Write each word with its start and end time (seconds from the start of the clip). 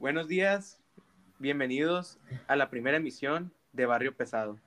Buenos 0.00 0.28
días, 0.28 0.80
bienvenidos 1.38 2.18
a 2.46 2.56
la 2.56 2.70
primera 2.70 2.96
emisión 2.96 3.52
de 3.74 3.84
Barrio 3.84 4.16
Pesado. 4.16 4.58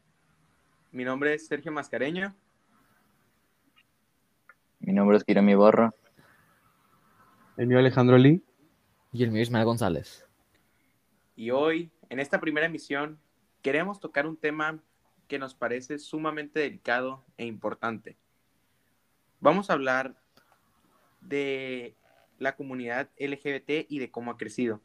Mi 0.92 1.04
nombre 1.04 1.34
es 1.34 1.48
Sergio 1.48 1.72
Mascareño. 1.72 2.36
Mi 4.80 4.94
nombre 4.94 5.18
es 5.18 5.24
Kirami 5.24 5.56
Barra. 5.56 5.92
El 7.58 7.66
mío 7.66 7.80
Alejandro 7.80 8.20
Lee. 8.20 8.44
Y 9.12 9.24
el 9.24 9.32
mío 9.32 9.42
Ismael 9.42 9.66
González. 9.66 10.24
Y 11.36 11.50
hoy, 11.50 11.90
en 12.10 12.20
esta 12.20 12.40
primera 12.40 12.68
emisión, 12.68 13.18
queremos 13.64 14.00
tocar 14.00 14.28
un 14.28 14.38
tema 14.38 14.84
que 15.28 15.40
nos 15.40 15.56
parece 15.56 15.98
sumamente 15.98 16.60
delicado 16.60 17.26
e 17.38 17.48
importante. 17.48 18.18
Vamos 19.40 19.72
a 19.72 19.74
hablar 19.74 20.16
de 21.22 21.96
la 22.38 22.56
comunidad 22.56 23.10
LGBT 23.18 23.88
y 23.90 23.98
de 23.98 24.12
cómo 24.12 24.30
ha 24.30 24.38
crecido. 24.38 24.80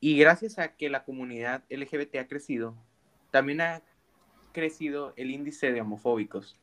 Y 0.00 0.18
gracias 0.18 0.58
a 0.58 0.76
que 0.76 0.90
la 0.90 1.04
comunidad 1.04 1.64
LGBT 1.70 2.16
ha 2.16 2.28
crecido, 2.28 2.76
también 3.30 3.60
ha 3.60 3.82
crecido 4.52 5.12
el 5.16 5.30
índice 5.30 5.72
de 5.72 5.80
homofóbicos. 5.80 6.58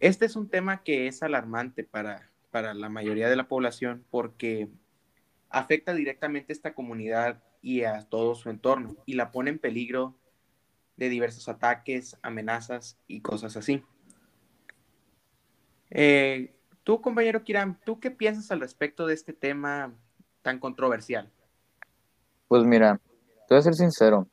Este 0.00 0.24
es 0.24 0.36
un 0.36 0.48
tema 0.48 0.82
que 0.82 1.06
es 1.06 1.22
alarmante 1.22 1.84
para, 1.84 2.30
para 2.50 2.74
la 2.74 2.88
mayoría 2.88 3.28
de 3.28 3.36
la 3.36 3.48
población 3.48 4.04
porque 4.10 4.68
afecta 5.50 5.94
directamente 5.94 6.52
a 6.52 6.54
esta 6.54 6.74
comunidad 6.74 7.42
y 7.62 7.84
a 7.84 8.02
todo 8.08 8.34
su 8.34 8.48
entorno 8.50 8.96
y 9.04 9.14
la 9.14 9.30
pone 9.30 9.50
en 9.50 9.58
peligro 9.58 10.16
de 10.96 11.08
diversos 11.08 11.48
ataques, 11.48 12.16
amenazas 12.22 12.98
y 13.06 13.20
cosas 13.20 13.56
así. 13.56 13.82
Eh, 15.90 16.54
tú, 16.84 17.00
compañero 17.00 17.42
Kiram, 17.42 17.78
¿tú 17.84 18.00
qué 18.00 18.10
piensas 18.10 18.50
al 18.50 18.60
respecto 18.60 19.06
de 19.06 19.14
este 19.14 19.32
tema 19.32 19.94
tan 20.42 20.58
controversial? 20.58 21.30
Pues 22.48 22.64
mira, 22.64 23.00
te 23.48 23.54
voy 23.54 23.58
a 23.58 23.62
ser 23.62 23.74
sincero. 23.74 24.26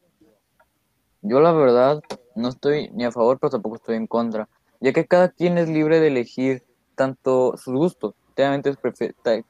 Yo 1.21 1.39
la 1.39 1.51
verdad 1.51 2.01
no 2.35 2.49
estoy 2.49 2.89
ni 2.91 3.05
a 3.05 3.11
favor, 3.11 3.39
pero 3.39 3.51
tampoco 3.51 3.75
estoy 3.75 3.95
en 3.95 4.07
contra, 4.07 4.47
ya 4.79 4.93
que 4.93 5.05
cada 5.05 5.29
quien 5.29 5.57
es 5.57 5.69
libre 5.69 5.99
de 5.99 6.07
elegir 6.07 6.63
tanto 6.95 7.57
sus 7.57 7.73
gustos. 7.73 8.13
es 8.35 8.77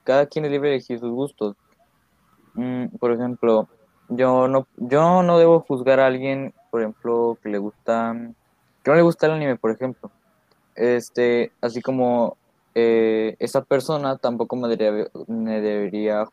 cada 0.03 0.25
quien 0.25 0.45
es 0.45 0.52
libre 0.52 0.69
de 0.69 0.75
elegir 0.75 1.00
sus 1.00 1.11
gustos. 1.11 1.55
Mm, 2.53 2.88
por 2.97 3.11
ejemplo, 3.11 3.67
yo 4.09 4.47
no, 4.47 4.67
yo 4.78 5.23
no 5.23 5.38
debo 5.38 5.61
juzgar 5.61 6.00
a 6.00 6.08
alguien, 6.08 6.53
por 6.72 6.81
ejemplo, 6.81 7.38
que 7.44 7.50
le 7.50 7.58
gusta, 7.58 8.16
que 8.83 8.91
no 8.91 8.95
le 8.95 9.02
gusta 9.03 9.28
el 9.28 9.33
anime, 9.33 9.58
por 9.58 9.72
ejemplo. 9.72 10.09
Este, 10.75 11.52
así 11.61 11.81
como 11.81 12.38
eh, 12.75 13.35
esa 13.39 13.63
persona 13.63 14.17
tampoco 14.17 14.55
me 14.55 14.67
debería, 14.67 15.09
me 15.28 15.61
debería 15.61 16.25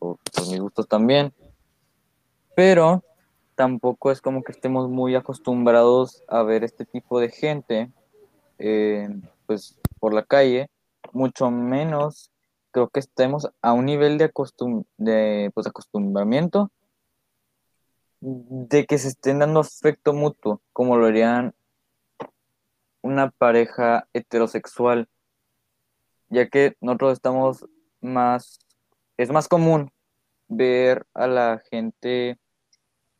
pues, 0.00 0.18
por, 0.34 0.48
mis 0.48 0.60
gustos 0.60 0.88
también. 0.88 1.32
Pero 2.56 3.04
tampoco 3.54 4.10
es 4.10 4.20
como 4.20 4.42
que 4.42 4.50
estemos 4.50 4.88
muy 4.88 5.14
acostumbrados 5.14 6.24
a 6.26 6.42
ver 6.42 6.64
este 6.64 6.84
tipo 6.84 7.20
de 7.20 7.28
gente, 7.28 7.92
eh, 8.58 9.08
pues, 9.46 9.78
por 10.00 10.12
la 10.12 10.24
calle, 10.24 10.68
mucho 11.12 11.50
menos 11.52 12.32
creo 12.72 12.88
que 12.88 13.00
estemos 13.00 13.48
a 13.62 13.72
un 13.72 13.86
nivel 13.86 14.18
de, 14.18 14.24
acostum 14.24 14.84
de 14.96 15.50
pues, 15.54 15.66
acostumbramiento 15.66 16.70
de 18.20 18.86
que 18.86 18.98
se 18.98 19.08
estén 19.08 19.38
dando 19.38 19.60
afecto 19.60 20.12
mutuo, 20.12 20.60
como 20.72 20.96
lo 20.96 21.06
harían 21.06 21.54
una 23.02 23.30
pareja 23.30 24.06
heterosexual, 24.12 25.08
ya 26.28 26.48
que 26.48 26.76
nosotros 26.80 27.14
estamos 27.14 27.66
más, 28.00 28.58
es 29.22 29.30
más 29.30 29.48
común 29.48 29.92
ver 30.48 31.06
a 31.12 31.26
la 31.26 31.62
gente 31.70 32.38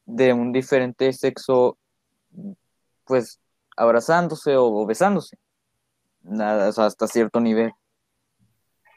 de 0.06 0.32
un 0.32 0.50
diferente 0.50 1.12
sexo, 1.12 1.78
pues 3.04 3.38
abrazándose 3.76 4.56
o, 4.56 4.86
besándose, 4.86 5.36
nada, 6.22 6.68
hasta 6.68 7.06
cierto 7.06 7.38
nivel. 7.38 7.72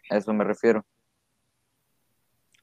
A 0.10 0.18
eso 0.18 0.34
me 0.34 0.46
refiero. 0.46 0.86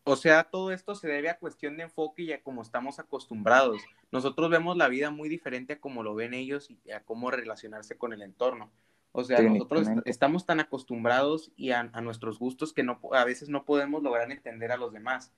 O 0.04 0.16
sea, 0.16 0.44
todo 0.44 0.72
esto 0.72 0.94
se 0.94 1.06
debe 1.06 1.28
a 1.28 1.38
cuestión 1.38 1.76
de 1.76 1.82
enfoque 1.84 2.22
y 2.22 2.32
a 2.32 2.42
cómo 2.42 2.62
estamos 2.62 2.98
acostumbrados. 2.98 3.82
Nosotros 4.10 4.48
vemos 4.48 4.78
la 4.78 4.88
vida 4.88 5.10
muy 5.10 5.28
diferente 5.28 5.74
a 5.74 5.80
cómo 5.80 6.02
lo 6.02 6.14
ven 6.14 6.32
ellos 6.32 6.70
y 6.70 6.90
a 6.90 7.04
cómo 7.04 7.30
relacionarse 7.30 7.98
con 7.98 8.14
el 8.14 8.22
entorno. 8.22 8.72
O 9.12 9.24
sea, 9.24 9.40
nosotros 9.42 9.88
estamos 10.04 10.46
tan 10.46 10.60
acostumbrados 10.60 11.52
y 11.56 11.72
a, 11.72 11.84
nuestros 12.00 12.38
gustos 12.38 12.72
que 12.72 12.84
no, 12.84 13.00
a 13.12 13.24
veces 13.24 13.48
no 13.48 13.64
podemos 13.64 14.02
lograr 14.02 14.30
entender 14.30 14.70
a 14.72 14.76
los 14.76 14.92
demás. 14.92 15.32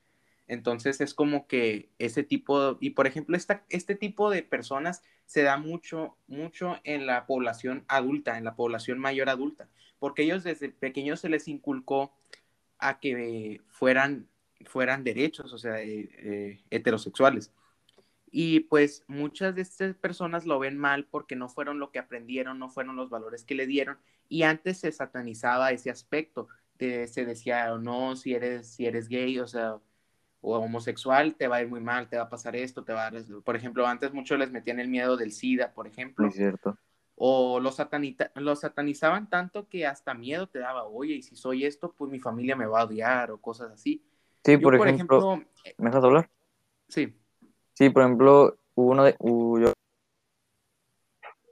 Entonces 0.47 1.01
es 1.01 1.15
como 1.15 1.47
que 1.47 1.89
ese 1.99 2.23
tipo, 2.23 2.77
y 2.81 2.91
por 2.91 3.07
ejemplo, 3.07 3.37
esta, 3.37 3.65
este 3.71 3.95
tipo 3.95 4.29
de 4.29 4.43
personas 4.43 5.03
se 5.25 5.43
da 5.43 5.57
mucho, 5.57 6.17
mucho 6.27 6.79
en 6.85 7.07
la 7.07 7.27
población 7.27 7.85
adulta, 7.89 8.37
en 8.37 8.45
la 8.45 8.57
población 8.57 8.99
mayor 8.99 9.31
adulta 9.31 9.69
porque 10.03 10.25
ellos 10.25 10.43
desde 10.43 10.69
pequeños 10.69 11.21
se 11.21 11.29
les 11.29 11.47
inculcó 11.47 12.13
a 12.81 12.99
que 12.99 13.61
fueran, 13.69 14.27
fueran 14.65 15.05
derechos, 15.05 15.53
o 15.53 15.59
sea, 15.59 15.81
eh, 15.81 16.09
eh, 16.19 16.61
heterosexuales. 16.71 17.53
Y 18.33 18.61
pues 18.61 19.05
muchas 19.07 19.55
de 19.55 19.63
estas 19.63 19.95
personas 19.95 20.47
lo 20.47 20.59
ven 20.59 20.77
mal 20.77 21.07
porque 21.07 21.37
no 21.37 21.49
fueron 21.49 21.79
lo 21.79 21.93
que 21.93 22.01
aprendieron, 22.01 22.59
no 22.59 22.69
fueron 22.69 22.97
los 22.97 23.11
valores 23.11 23.45
que 23.45 23.55
le 23.55 23.67
dieron. 23.67 23.99
Y 24.29 24.43
antes 24.43 24.79
se 24.79 24.91
satanizaba 24.91 25.71
ese 25.71 25.91
aspecto. 25.91 26.49
se 26.79 27.25
decía, 27.25 27.77
no, 27.79 28.17
si 28.17 28.35
eres, 28.35 28.67
si 28.67 28.87
eres 28.87 29.09
gay, 29.09 29.39
o 29.39 29.47
sea, 29.47 29.77
o 30.41 30.59
homosexual, 30.59 31.37
te 31.37 31.47
va 31.47 31.57
a 31.57 31.63
ir 31.63 31.69
muy 31.69 31.81
mal, 31.81 32.09
te 32.09 32.17
va 32.17 32.25
a 32.25 32.29
pasar 32.29 32.57
esto, 32.57 32.83
te 32.83 32.93
va 32.93 33.07
a... 33.07 33.13
Por 33.45 33.55
ejemplo, 33.55 33.87
antes 33.87 34.13
muchos 34.13 34.39
les 34.39 34.51
metían 34.51 34.81
el 34.81 34.89
miedo 34.89 35.17
del 35.17 35.31
SIDA, 35.31 35.73
por 35.73 35.87
ejemplo. 35.87 36.27
Es 36.27 36.35
cierto 36.35 36.77
o 37.25 37.61
los, 37.61 37.77
satanizaban 37.77 39.31
tanto 39.31 39.69
que 39.69 39.87
hasta 39.87 40.13
miedo 40.13 40.49
te 40.49 40.59
daba, 40.59 40.85
oye, 40.85 41.15
y 41.15 41.23
si 41.23 41.37
soy 41.37 41.65
esto, 41.65 41.95
pues 41.97 42.11
mi 42.11 42.19
familia 42.19 42.57
me 42.57 42.67
va 42.67 42.81
a 42.81 42.85
odiar 42.85 43.31
o 43.31 43.39
cosas 43.39 43.71
así. 43.71 44.03
Sí, 44.45 44.57
por, 44.57 44.75
ejemplo, 44.89 45.41
eh, 45.65 45.75
¿me 45.79 45.91
dejas 45.91 46.03
hablar? 46.03 46.29
Sí. 46.89 47.15
Sí, 47.75 47.91
por 47.91 48.03
ejemplo, 48.03 48.57
hubo 48.75 48.91
uno 48.93 49.05
de, 49.05 49.17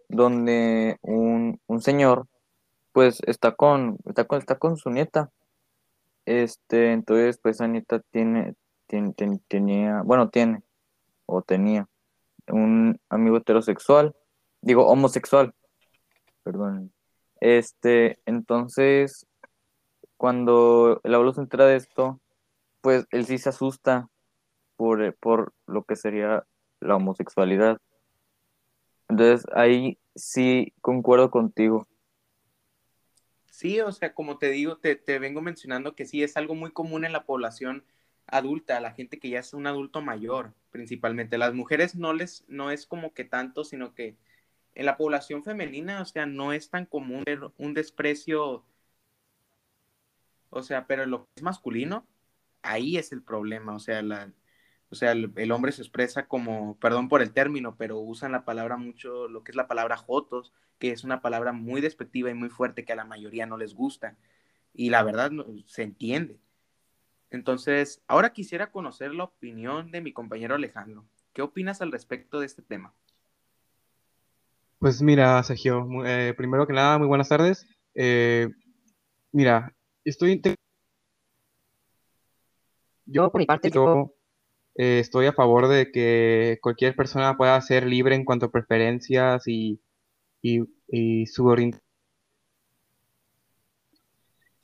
donde 0.08 0.98
un, 1.03 1.58
señor, 1.81 2.26
pues, 2.92 3.20
está 3.26 3.53
con, 3.53 3.98
está 4.06 4.25
con, 4.25 4.38
está 4.38 4.59
con 4.59 4.76
su 4.76 4.91
nieta. 4.91 5.30
Este, 6.26 6.92
entonces, 6.92 7.38
pues, 7.42 7.56
esa 7.56 7.69
nieta 7.69 8.00
tiene, 8.10 8.54
tiene, 8.86 9.14
tenía, 9.48 10.03
bueno, 10.03 10.28
tiene, 10.28 10.62
o 11.26 11.42
tenía, 11.42 11.88
un 12.48 13.00
amigo 13.09 13.38
heterosexual, 13.38 14.14
digo, 14.60 14.86
homosexual, 14.86 15.54
perdón. 16.42 16.92
Este, 17.41 18.20
entonces, 18.26 19.26
cuando 20.19 21.00
el 21.03 21.14
abuelo 21.14 21.32
se 21.32 21.41
entera 21.41 21.64
de 21.64 21.76
esto, 21.76 22.20
pues 22.82 23.06
él 23.10 23.25
sí 23.25 23.38
se 23.38 23.48
asusta 23.48 24.09
por, 24.80 25.14
por 25.16 25.52
lo 25.66 25.84
que 25.84 25.94
sería 25.94 26.46
la 26.80 26.96
homosexualidad. 26.96 27.76
Entonces, 29.10 29.46
ahí 29.52 29.98
sí 30.14 30.72
concuerdo 30.80 31.30
contigo. 31.30 31.86
Sí, 33.50 33.78
o 33.82 33.92
sea, 33.92 34.14
como 34.14 34.38
te 34.38 34.48
digo, 34.48 34.78
te, 34.78 34.96
te, 34.96 35.18
vengo 35.18 35.42
mencionando 35.42 35.94
que 35.94 36.06
sí 36.06 36.22
es 36.22 36.38
algo 36.38 36.54
muy 36.54 36.72
común 36.72 37.04
en 37.04 37.12
la 37.12 37.26
población 37.26 37.84
adulta, 38.26 38.80
la 38.80 38.92
gente 38.92 39.18
que 39.18 39.28
ya 39.28 39.41
es 39.41 39.52
un 39.52 39.66
adulto 39.66 40.00
mayor, 40.00 40.54
principalmente. 40.70 41.36
Las 41.36 41.52
mujeres 41.52 41.94
no 41.94 42.14
les, 42.14 42.47
no 42.48 42.70
es 42.70 42.86
como 42.86 43.12
que 43.12 43.24
tanto, 43.24 43.64
sino 43.64 43.92
que 43.92 44.16
en 44.74 44.86
la 44.86 44.97
población 44.97 45.44
femenina, 45.44 46.00
o 46.00 46.06
sea, 46.06 46.24
no 46.24 46.54
es 46.54 46.70
tan 46.70 46.86
común 46.86 47.24
un 47.58 47.74
desprecio, 47.74 48.64
o 50.48 50.62
sea, 50.62 50.86
pero 50.86 51.04
lo 51.04 51.26
que 51.26 51.33
es 51.36 51.42
masculino, 51.42 52.06
ahí 52.62 52.97
es 52.97 53.12
el 53.12 53.22
problema, 53.22 53.74
o 53.74 53.78
sea, 53.78 54.00
la, 54.00 54.33
o 54.91 54.97
sea, 54.97 55.13
el, 55.13 55.53
hombre 55.53 55.71
se 55.71 55.83
expresa 55.83 56.27
como, 56.27 56.77
perdón 56.81 57.09
por 57.09 57.22
el 57.22 57.33
término, 57.33 57.77
pero 57.77 58.01
usan 58.01 58.33
la 58.33 58.45
palabra 58.45 58.77
mucho, 58.77 59.28
lo 59.28 59.45
que 59.45 59.53
es 59.53 59.57
la 59.57 59.69
palabra 59.69 59.97
jotos, 59.97 60.53
que 60.81 60.91
es 60.91 61.04
una 61.04 61.21
palabra 61.21 61.53
muy 61.53 61.81
despectiva 61.81 62.28
y 62.28 62.34
muy 62.34 62.48
fuerte 62.48 62.84
que 62.84 62.92
a 62.92 62.97
la 62.97 63.04
mayoría 63.04 63.47
no 63.47 63.57
les 63.57 63.75
gusta. 63.75 64.16
Y 64.75 64.91
la 64.91 65.04
verdad 65.04 65.31
se 65.66 65.84
entiende. 65.84 66.41
Entonces, 67.31 68.03
ahora 68.09 68.33
quisiera 68.33 68.72
conocer 68.72 69.15
la 69.15 69.25
opinión 69.25 69.92
de 69.92 70.01
mi 70.01 70.13
compañero 70.13 70.57
Alejandro. 70.57 71.07
¿Qué 71.33 71.43
opinas 71.43 71.81
al 71.81 71.93
respecto 71.93 72.41
de 72.41 72.47
este 72.47 72.63
tema? 72.63 72.93
Pues 74.81 75.01
mira, 75.01 75.41
Sergio, 75.45 75.86
eh, 76.04 76.34
primero 76.36 76.66
que 76.66 76.72
nada, 76.72 76.98
muy 76.98 77.07
buenas 77.07 77.28
tardes. 77.28 77.65
Eh, 77.95 78.48
mira, 79.31 79.72
estoy... 80.04 80.43
Yo, 83.07 83.31
por 83.31 83.41
mi 83.41 83.47
parte, 83.47 83.71
yo, 83.71 84.15
eh, 84.80 84.98
estoy 84.98 85.27
a 85.27 85.34
favor 85.34 85.68
de 85.68 85.92
que 85.92 86.59
cualquier 86.62 86.97
persona 86.97 87.36
pueda 87.36 87.60
ser 87.60 87.86
libre 87.86 88.15
en 88.15 88.24
cuanto 88.24 88.47
a 88.47 88.50
preferencias 88.50 89.47
y, 89.47 89.78
y, 90.41 91.27
su 91.27 91.44
orientación. 91.47 91.86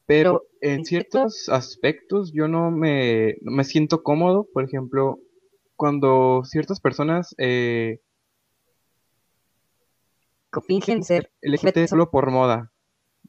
pero 0.07 0.45
en 0.63 0.87
ciertos 0.87 1.51
aspectos 1.51 2.33
yo 2.33 2.49
no 2.49 2.71
me, 2.71 3.37
no 3.43 3.53
me 3.53 3.65
siento 3.65 4.03
cómodo, 4.03 4.49
por 4.55 4.65
ejemplo, 4.65 5.19
cuando 5.77 6.45
ciertas 6.45 6.81
personas 6.81 7.35
eh, 7.37 8.01
fingen 10.67 11.05
ser 11.05 11.31
LGBT 11.43 11.87
solo 11.89 12.11
por 12.11 12.31
moda. 12.31 12.73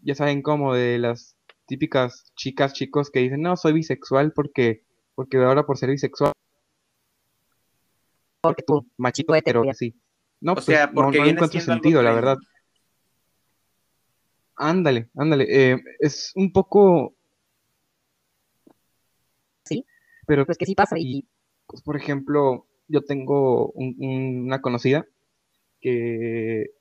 Ya 0.03 0.15
saben 0.15 0.41
cómo 0.41 0.73
de 0.73 0.99
las 0.99 1.35
típicas 1.65 2.31
chicas, 2.37 2.71
chicos 2.71 3.11
que 3.11 3.19
dicen, 3.19 3.41
no, 3.41 3.57
soy 3.57 3.73
bisexual 3.73 4.31
porque, 4.31 4.83
porque 5.15 5.35
ahora 5.35 5.65
por 5.65 5.77
ser 5.77 5.89
bisexual, 5.89 6.31
porque 8.41 8.63
tú, 8.63 8.85
machito, 8.97 9.33
ser. 9.33 9.73
sí. 9.73 9.93
No, 10.39 10.51
O 10.51 10.55
pues, 10.55 10.65
sea, 10.65 10.87
no, 10.87 10.93
porque 10.93 11.17
no 11.17 11.23
viene 11.23 11.37
encuentro 11.37 11.59
sentido, 11.61 12.01
la 12.03 12.13
verdad. 12.13 12.37
Ándale, 14.55 15.09
ándale. 15.15 15.45
eh, 15.73 15.77
es 15.99 16.31
un 16.35 16.51
poco... 16.51 17.13
Sí. 19.65 19.85
Pero 20.25 20.45
pues 20.45 20.57
que 20.57 20.65
sí 20.65 20.75
pasa 20.75 20.97
Y, 20.97 21.27
pues, 21.67 21.81
por 21.81 21.95
ejemplo, 21.97 22.65
yo 22.87 23.01
tengo 23.01 23.71
un- 23.71 23.95
un- 23.99 24.41
una 24.45 24.61
conocida 24.61 25.05
que 25.81 26.71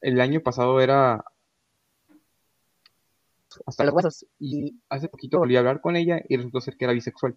el 0.00 0.20
año 0.20 0.40
pasado 0.40 0.80
era 0.80 1.24
hasta 3.66 3.84
los 3.84 3.92
huesos 3.94 4.26
y 4.38 4.68
y 4.68 4.80
hace 4.88 5.08
poquito 5.08 5.38
volví 5.38 5.56
a 5.56 5.58
hablar 5.58 5.80
con 5.80 5.96
ella 5.96 6.22
y 6.28 6.36
resultó 6.36 6.60
ser 6.60 6.76
que 6.76 6.84
era 6.84 6.94
bisexual. 6.94 7.36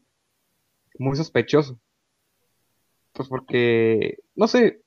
Muy 1.00 1.18
sospechoso. 1.18 1.80
Pues 3.14 3.30
porque, 3.30 4.18
no 4.36 4.48
sé, 4.48 4.84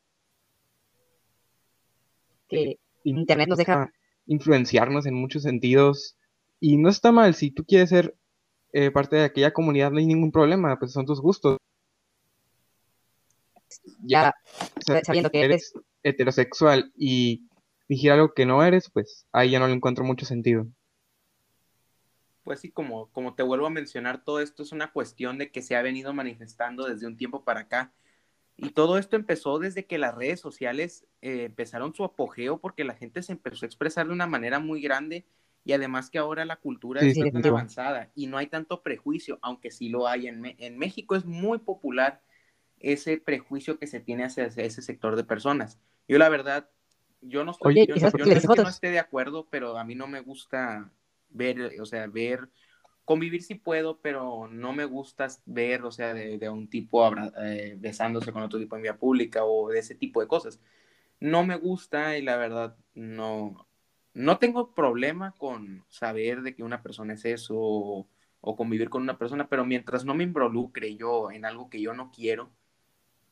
que 2.49 2.79
Internet 3.05 3.49
nos 3.49 3.59
deja 3.59 3.93
influenciarnos 4.27 5.07
en 5.07 5.15
muchos 5.15 5.43
sentidos 5.43 6.17
y 6.61 6.77
no 6.77 6.89
está 6.89 7.13
mal. 7.13 7.35
Si 7.35 7.51
tú 7.51 7.65
quieres 7.65 7.91
ser 7.91 8.17
eh, 8.73 8.91
parte 8.91 9.17
de 9.17 9.25
aquella 9.25 9.53
comunidad, 9.53 9.91
no 9.91 9.99
hay 9.99 10.07
ningún 10.07 10.33
problema, 10.33 10.79
pues 10.79 10.93
son 10.93 11.07
tus 11.07 11.21
gustos. 11.21 11.59
ya 14.03 14.35
O 14.77 14.81
sea, 14.83 15.05
sabiendo 15.05 15.31
que 15.31 15.43
eres 15.43 15.73
heterosexual 16.03 16.93
y 16.97 17.49
fingir 17.87 18.13
algo 18.13 18.33
que 18.35 18.47
no 18.47 18.63
eres, 18.65 18.91
pues 18.91 19.27
ahí 19.33 19.51
ya 19.51 19.59
no 19.59 19.69
le 19.69 19.75
encuentro 19.75 20.05
mucho 20.05 20.27
sentido. 20.27 20.67
Pues 22.43 22.61
sí, 22.61 22.71
como, 22.71 23.09
como 23.09 23.35
te 23.35 23.43
vuelvo 23.43 23.67
a 23.67 23.71
mencionar, 23.71 24.23
todo 24.23 24.41
esto 24.41 24.63
es 24.63 24.71
una 24.71 24.93
cuestión 24.93 25.37
de 25.37 25.51
que 25.51 25.63
se 25.63 25.75
ha 25.75 25.83
venido 25.83 26.15
manifestando 26.15 26.87
desde 26.87 27.07
un 27.07 27.17
tiempo 27.17 27.43
para 27.43 27.61
acá. 27.61 27.93
Y 28.57 28.71
todo 28.71 28.97
esto 28.99 29.17
empezó 29.17 29.59
desde 29.59 29.85
que 29.87 29.99
las 29.99 30.15
redes 30.15 30.41
sociales 30.41 31.07
eh, 31.21 31.45
empezaron 31.45 31.95
su 31.95 32.05
apogeo 32.05 32.59
porque 32.59 32.85
la 32.85 32.95
gente 32.95 33.23
se 33.23 33.33
empezó 33.33 33.65
a 33.65 33.69
expresar 33.69 34.07
de 34.07 34.13
una 34.13 34.27
manera 34.27 34.59
muy 34.59 34.81
grande 34.81 35.27
y 35.65 35.73
además 35.73 36.11
que 36.11 36.19
ahora 36.19 36.45
la 36.45 36.57
cultura 36.57 37.01
Sí, 37.03 37.09
está 37.09 37.31
tan 37.31 37.47
avanzada 37.47 38.11
y 38.15 38.29
no 38.29 38.39
hay 38.39 38.47
tanto 38.47 38.83
prejuicio, 38.83 39.39
aunque 39.43 39.71
sí 39.71 39.89
lo 39.89 40.09
hay. 40.09 40.29
En, 40.29 40.43
en 40.59 40.79
México 40.79 41.17
es 41.17 41.25
muy 41.25 41.59
popular 41.59 42.23
ese 42.79 43.19
prejuicio 43.19 43.79
que 43.79 43.87
se 43.87 44.01
tiene 44.01 44.25
hacia 44.25 44.47
ese 44.47 44.83
sector 44.83 45.17
de 45.17 45.25
personas. 45.25 45.79
Yo 46.09 46.19
la 46.19 46.29
verdad, 46.29 46.71
yo 47.21 47.45
no 47.45 47.51
estoy, 47.51 47.75
Oye, 47.75 47.87
yo, 47.87 47.97
¿y 47.97 48.01
sabes 48.01 48.13
yo 48.13 48.19
por 48.19 48.29
qué 48.29 48.47
no 48.47 48.55
es 48.55 48.63
no 48.63 48.69
esté 48.69 48.91
de 48.91 48.99
acuerdo, 48.99 49.47
pero 49.51 49.77
a 49.77 49.85
mí 49.85 49.95
no 49.95 50.07
me 50.07 50.21
gusta 50.21 50.91
ver, 51.31 51.73
o 51.81 51.87
sea, 51.87 52.07
ver, 52.07 52.49
convivir 53.07 53.43
sí 53.45 53.57
puedo, 53.57 54.01
pero 54.03 54.49
no 54.49 54.75
me 54.75 54.87
gusta 54.87 55.29
ver, 55.47 55.85
o 55.85 55.93
sea, 55.93 56.15
de, 56.15 56.51
un 56.51 56.69
tipo 56.71 57.05
abra- 57.07 57.33
eh, 57.43 57.77
besándose 57.81 58.33
con 58.33 58.43
otro 58.45 58.61
tipo 58.61 58.77
en 58.77 58.83
vía 58.83 58.99
pública 58.99 59.45
o 59.47 59.71
de 59.71 59.81
ese 59.81 59.97
tipo 59.97 60.21
de 60.23 60.29
cosas. 60.29 60.61
No 61.21 61.45
me 61.47 61.57
gusta 61.57 62.19
y 62.19 62.23
la 62.23 62.37
verdad 62.37 62.77
no, 62.95 63.69
no 64.15 64.39
tengo 64.39 64.75
problema 64.75 65.33
con 65.39 65.85
saber 65.89 66.43
de 66.43 66.55
que 66.57 66.63
una 66.65 66.83
persona 66.83 67.15
es 67.15 67.25
eso 67.25 67.55
o, 67.59 68.09
o 68.43 68.57
convivir 68.57 68.91
con 68.91 69.03
una 69.03 69.19
persona, 69.19 69.49
pero 69.49 69.65
mientras 69.67 70.05
no 70.05 70.15
me 70.15 70.25
involucre 70.25 70.97
yo 70.97 71.31
en 71.31 71.45
algo 71.47 71.71
que 71.71 71.81
yo 71.83 71.95
no 71.95 72.11
quiero 72.13 72.51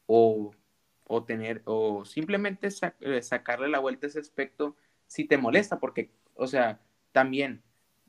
o, 0.06 0.53
o 1.06 1.25
tener, 1.25 1.62
o 1.67 2.05
simplemente 2.05 2.69
eh, 3.00 3.23
sacarle 3.23 3.69
la 3.69 3.79
vuelta 3.81 4.06
a 4.06 4.11
ese 4.11 4.21
aspecto, 4.21 4.76
si 5.06 5.25
te 5.25 5.38
molesta, 5.38 5.79
porque, 5.81 6.11
o 6.35 6.47
sea, 6.47 6.81
también 7.12 7.62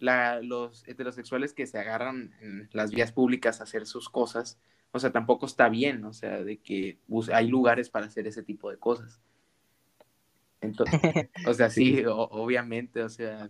la, 0.05 0.41
los 0.41 0.87
heterosexuales 0.87 1.53
que 1.53 1.67
se 1.67 1.77
agarran 1.79 2.33
en 2.41 2.69
las 2.71 2.91
vías 2.91 3.11
públicas 3.11 3.59
a 3.59 3.63
hacer 3.65 3.85
sus 3.85 4.09
cosas, 4.09 4.57
o 4.91 4.99
sea, 4.99 5.11
tampoco 5.11 5.45
está 5.45 5.67
bien, 5.67 6.05
o 6.05 6.13
sea, 6.13 6.43
de 6.43 6.57
que 6.57 6.99
hay 7.33 7.47
lugares 7.47 7.89
para 7.89 8.05
hacer 8.05 8.27
ese 8.27 8.43
tipo 8.43 8.71
de 8.71 8.77
cosas. 8.77 9.19
Entonces, 10.61 11.01
o 11.47 11.53
sea, 11.53 11.69
sí, 11.69 12.05
o- 12.05 12.15
obviamente, 12.31 13.03
o 13.03 13.09
sea, 13.09 13.49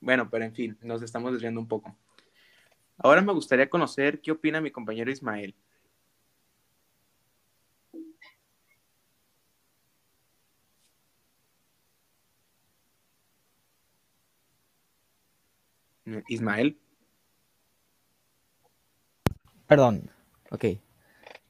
bueno, 0.00 0.28
pero 0.30 0.44
en 0.44 0.54
fin, 0.54 0.78
nos 0.82 1.02
estamos 1.02 1.32
desviando 1.32 1.60
un 1.60 1.68
poco. 1.68 1.96
Ahora 2.98 3.22
me 3.22 3.32
gustaría 3.32 3.68
conocer 3.70 4.20
qué 4.20 4.32
opina 4.32 4.60
mi 4.60 4.70
compañero 4.70 5.10
Ismael. 5.10 5.54
Ismael. 16.28 16.78
Perdón. 19.66 20.10
Ok. 20.50 20.64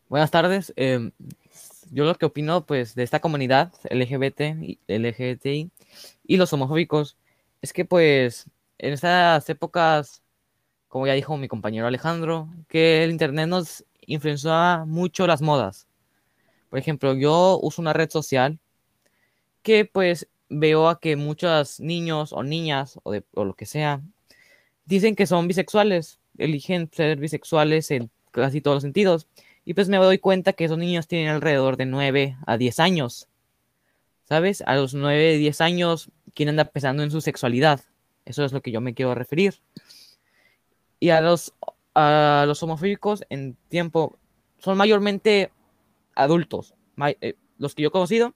Buenas 0.09 0.31
tardes. 0.31 0.73
em, 0.77 1.13
yo 1.91 2.05
lo 2.05 2.15
que 2.17 2.27
opino, 2.27 2.67
pues, 2.67 2.95
de 2.95 3.03
esta 3.03 3.21
comunidad 3.21 3.73
LGBT, 3.91 4.79
LGBTI 4.89 5.71
y 6.27 6.37
los 6.37 6.53
homofóbicos 6.53 7.17
es 7.63 7.73
que, 7.73 7.85
pues, 7.85 8.51
en 8.79 8.93
estas 8.93 9.49
épocas, 9.51 10.23
como 10.89 11.07
ya 11.07 11.15
dijo 11.15 11.37
mi 11.37 11.49
compañero 11.49 11.87
Alejandro, 11.87 12.49
que 12.69 13.05
el 13.05 13.11
internet 13.11 13.49
nos 13.49 13.85
influencia 14.01 14.85
mucho 14.87 15.27
las 15.27 15.43
modas. 15.43 15.87
Por 16.71 16.79
ejemplo, 16.79 17.15
yo 17.15 17.59
uso 17.63 17.83
una 17.83 17.93
red 17.93 18.11
social 18.11 18.59
que, 19.63 19.85
pues, 19.85 20.29
veo 20.49 20.89
a 20.89 21.01
que 21.01 21.17
muchos 21.17 21.81
niños 21.81 22.33
o 22.33 22.43
niñas 22.43 22.99
o 23.03 23.45
lo 23.45 23.55
que 23.55 23.67
sea 23.67 24.03
dicen 24.87 25.17
que 25.17 25.27
son 25.27 25.49
bisexuales, 25.49 26.19
eligen 26.39 26.89
ser 26.93 27.19
bisexuales 27.19 27.91
en 27.91 28.11
casi 28.31 28.61
todos 28.61 28.77
los 28.77 28.83
sentidos. 28.83 29.27
Y 29.65 29.75
pues 29.75 29.89
me 29.89 29.97
doy 29.97 30.19
cuenta 30.19 30.53
que 30.53 30.65
esos 30.65 30.79
niños 30.79 31.09
tienen 31.09 31.29
alrededor 31.29 31.77
de 31.77 31.87
9 31.87 32.37
a 32.47 32.57
10 32.57 32.81
años. 32.81 33.29
¿Sabes? 34.25 34.63
A 34.63 34.75
los 34.77 34.95
9, 34.95 35.37
10 35.37 35.61
años, 35.61 36.11
¿quién 36.35 36.49
anda 36.49 36.65
pensando 36.65 37.03
en 37.03 37.11
su 37.11 37.21
sexualidad? 37.21 37.81
Eso 38.25 38.45
es 38.45 38.53
lo 38.53 38.61
que 38.61 38.71
yo 38.71 38.81
me 38.81 38.95
quiero 38.95 39.15
referir. 39.15 39.61
Y 40.99 41.11
a 41.11 41.21
los, 41.21 41.53
a 41.95 42.45
los 42.47 42.63
homofóbicos 42.63 43.25
en 43.29 43.57
tiempo 43.69 44.19
son 44.59 44.77
mayormente 44.77 45.51
adultos. 46.15 46.75
Eh, 47.21 47.35
los 47.59 47.75
que 47.75 47.83
yo 47.83 47.89
he 47.89 47.93
conocido, 47.93 48.35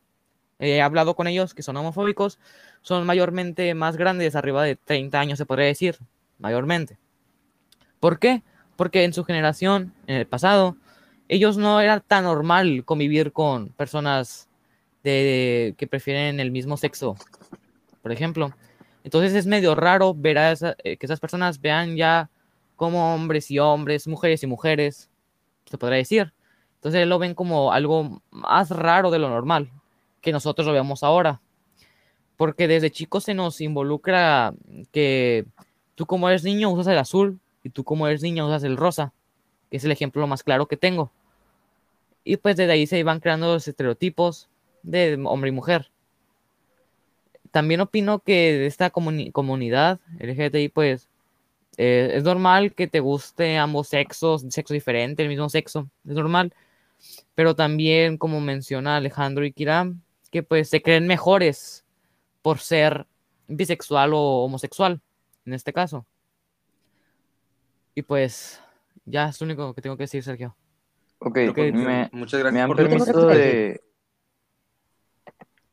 he 0.59 0.81
hablado 0.83 1.15
con 1.15 1.27
ellos 1.27 1.55
que 1.55 1.63
son 1.63 1.77
homofóbicos, 1.77 2.39
son 2.83 3.07
mayormente 3.07 3.75
más 3.75 3.97
grandes, 3.97 4.37
arriba 4.37 4.63
de 4.63 4.77
30 4.77 5.19
años 5.19 5.39
se 5.39 5.47
podría 5.47 5.67
decir, 5.67 5.99
mayormente. 6.41 6.99
¿Por 8.01 8.19
qué? 8.19 8.43
Porque 8.77 9.05
en 9.05 9.13
su 9.13 9.25
generación, 9.25 9.93
en 10.07 10.17
el 10.17 10.27
pasado, 10.27 10.77
ellos 11.29 11.57
no 11.57 11.81
era 11.81 12.01
tan 12.01 12.25
normal 12.25 12.85
convivir 12.85 13.33
con 13.33 13.69
personas 13.69 14.49
de, 15.05 15.75
que 15.79 15.87
prefieren 15.87 16.41
el 16.41 16.51
mismo 16.51 16.77
sexo, 16.77 17.17
por 18.03 18.11
ejemplo. 18.13 18.53
Entonces 19.05 19.35
es 19.35 19.47
medio 19.47 19.75
raro 19.75 20.15
ver 20.15 20.39
a 20.39 20.53
esa- 20.53 20.77
eh, 20.83 20.97
que 20.97 21.07
esas 21.07 21.21
personas 21.21 21.61
vean 21.61 21.97
ya 21.97 22.31
como 22.77 23.15
hombres 23.15 23.51
y 23.51 23.59
hombres, 23.59 24.09
mujeres 24.09 24.43
y 24.43 24.47
mujeres, 24.47 25.11
se 25.67 25.79
podría 25.79 25.99
decir. 25.99 26.33
Entonces 26.77 27.07
lo 27.07 27.19
ven 27.19 27.35
como 27.35 27.73
algo 27.73 28.23
más 28.31 28.71
raro 28.71 29.11
de 29.11 29.19
lo 29.19 29.29
normal 29.29 29.71
que 30.21 30.33
nosotros 30.33 30.67
lo 30.67 30.73
veamos 30.73 31.03
ahora. 31.03 31.41
Porque 32.37 32.67
desde 32.69 32.91
chicos 32.91 33.25
se 33.25 33.35
nos 33.35 33.61
involucra 33.61 34.55
que 34.93 35.45
tú 36.01 36.07
como 36.07 36.31
eres 36.31 36.45
niño 36.45 36.71
usas 36.71 36.87
el 36.87 36.97
azul 36.97 37.39
y 37.63 37.69
tú 37.69 37.85
como 37.85 38.09
eres 38.09 38.23
niña 38.23 38.47
usas 38.47 38.65
el 38.65 38.79
rosa, 38.79 39.13
que 39.71 39.77
es 39.77 39.85
el 39.85 39.93
ejemplo 39.93 40.27
más 40.27 40.43
claro 40.43 40.65
que 40.65 40.79
tengo. 40.79 41.11
Y 42.25 42.39
pues 42.39 42.57
desde 42.57 42.73
ahí 42.73 42.87
se 42.87 43.05
van 43.05 43.21
creando 43.21 43.53
los 43.53 43.69
estereotipos 43.69 44.49
de 44.83 45.23
hombre 45.27 45.51
y 45.51 45.53
mujer. 45.53 45.91
También 47.51 47.83
opino 47.83 48.21
que 48.21 48.65
esta 48.65 48.91
comuni- 48.91 49.31
comunidad 49.31 50.01
LGBTI, 50.21 50.71
pues 50.71 51.07
eh, 51.77 52.13
es 52.15 52.25
normal 52.25 52.73
que 52.73 52.87
te 52.89 53.01
guste 53.01 53.59
ambos 53.59 53.89
sexos, 53.89 54.47
sexo 54.49 54.73
diferente, 54.73 55.23
el 55.23 55.29
mismo 55.29 55.51
sexo, 55.51 55.87
es 56.09 56.15
normal. 56.15 56.55
Pero 57.35 57.55
también, 57.55 58.17
como 58.17 58.41
menciona 58.41 58.97
Alejandro 58.97 59.45
y 59.45 59.53
Kiram, 59.53 60.01
que 60.31 60.43
pues 60.43 60.71
se 60.71 60.81
creen 60.81 61.07
mejores 61.07 61.85
por 62.41 62.59
ser 62.59 63.07
bisexual 63.49 64.15
o 64.15 64.45
homosexual, 64.45 65.03
en 65.45 65.55
este 65.55 65.73
caso. 65.73 66.07
Y 67.95 68.03
pues, 68.03 68.63
ya 69.05 69.29
es 69.29 69.41
lo 69.41 69.45
único 69.47 69.75
que 69.75 69.83
tengo 69.83 69.97
que 69.97 70.05
decir, 70.05 70.23
Sergio. 70.23 70.57
Ok, 71.19 71.35
que- 71.55 71.73
me, 71.73 72.09
Muchas 72.13 72.39
me 72.39 72.51
gracias 72.51 72.63
han 72.63 72.69
por 72.69 72.77
permitido 72.77 73.27
de... 73.27 73.81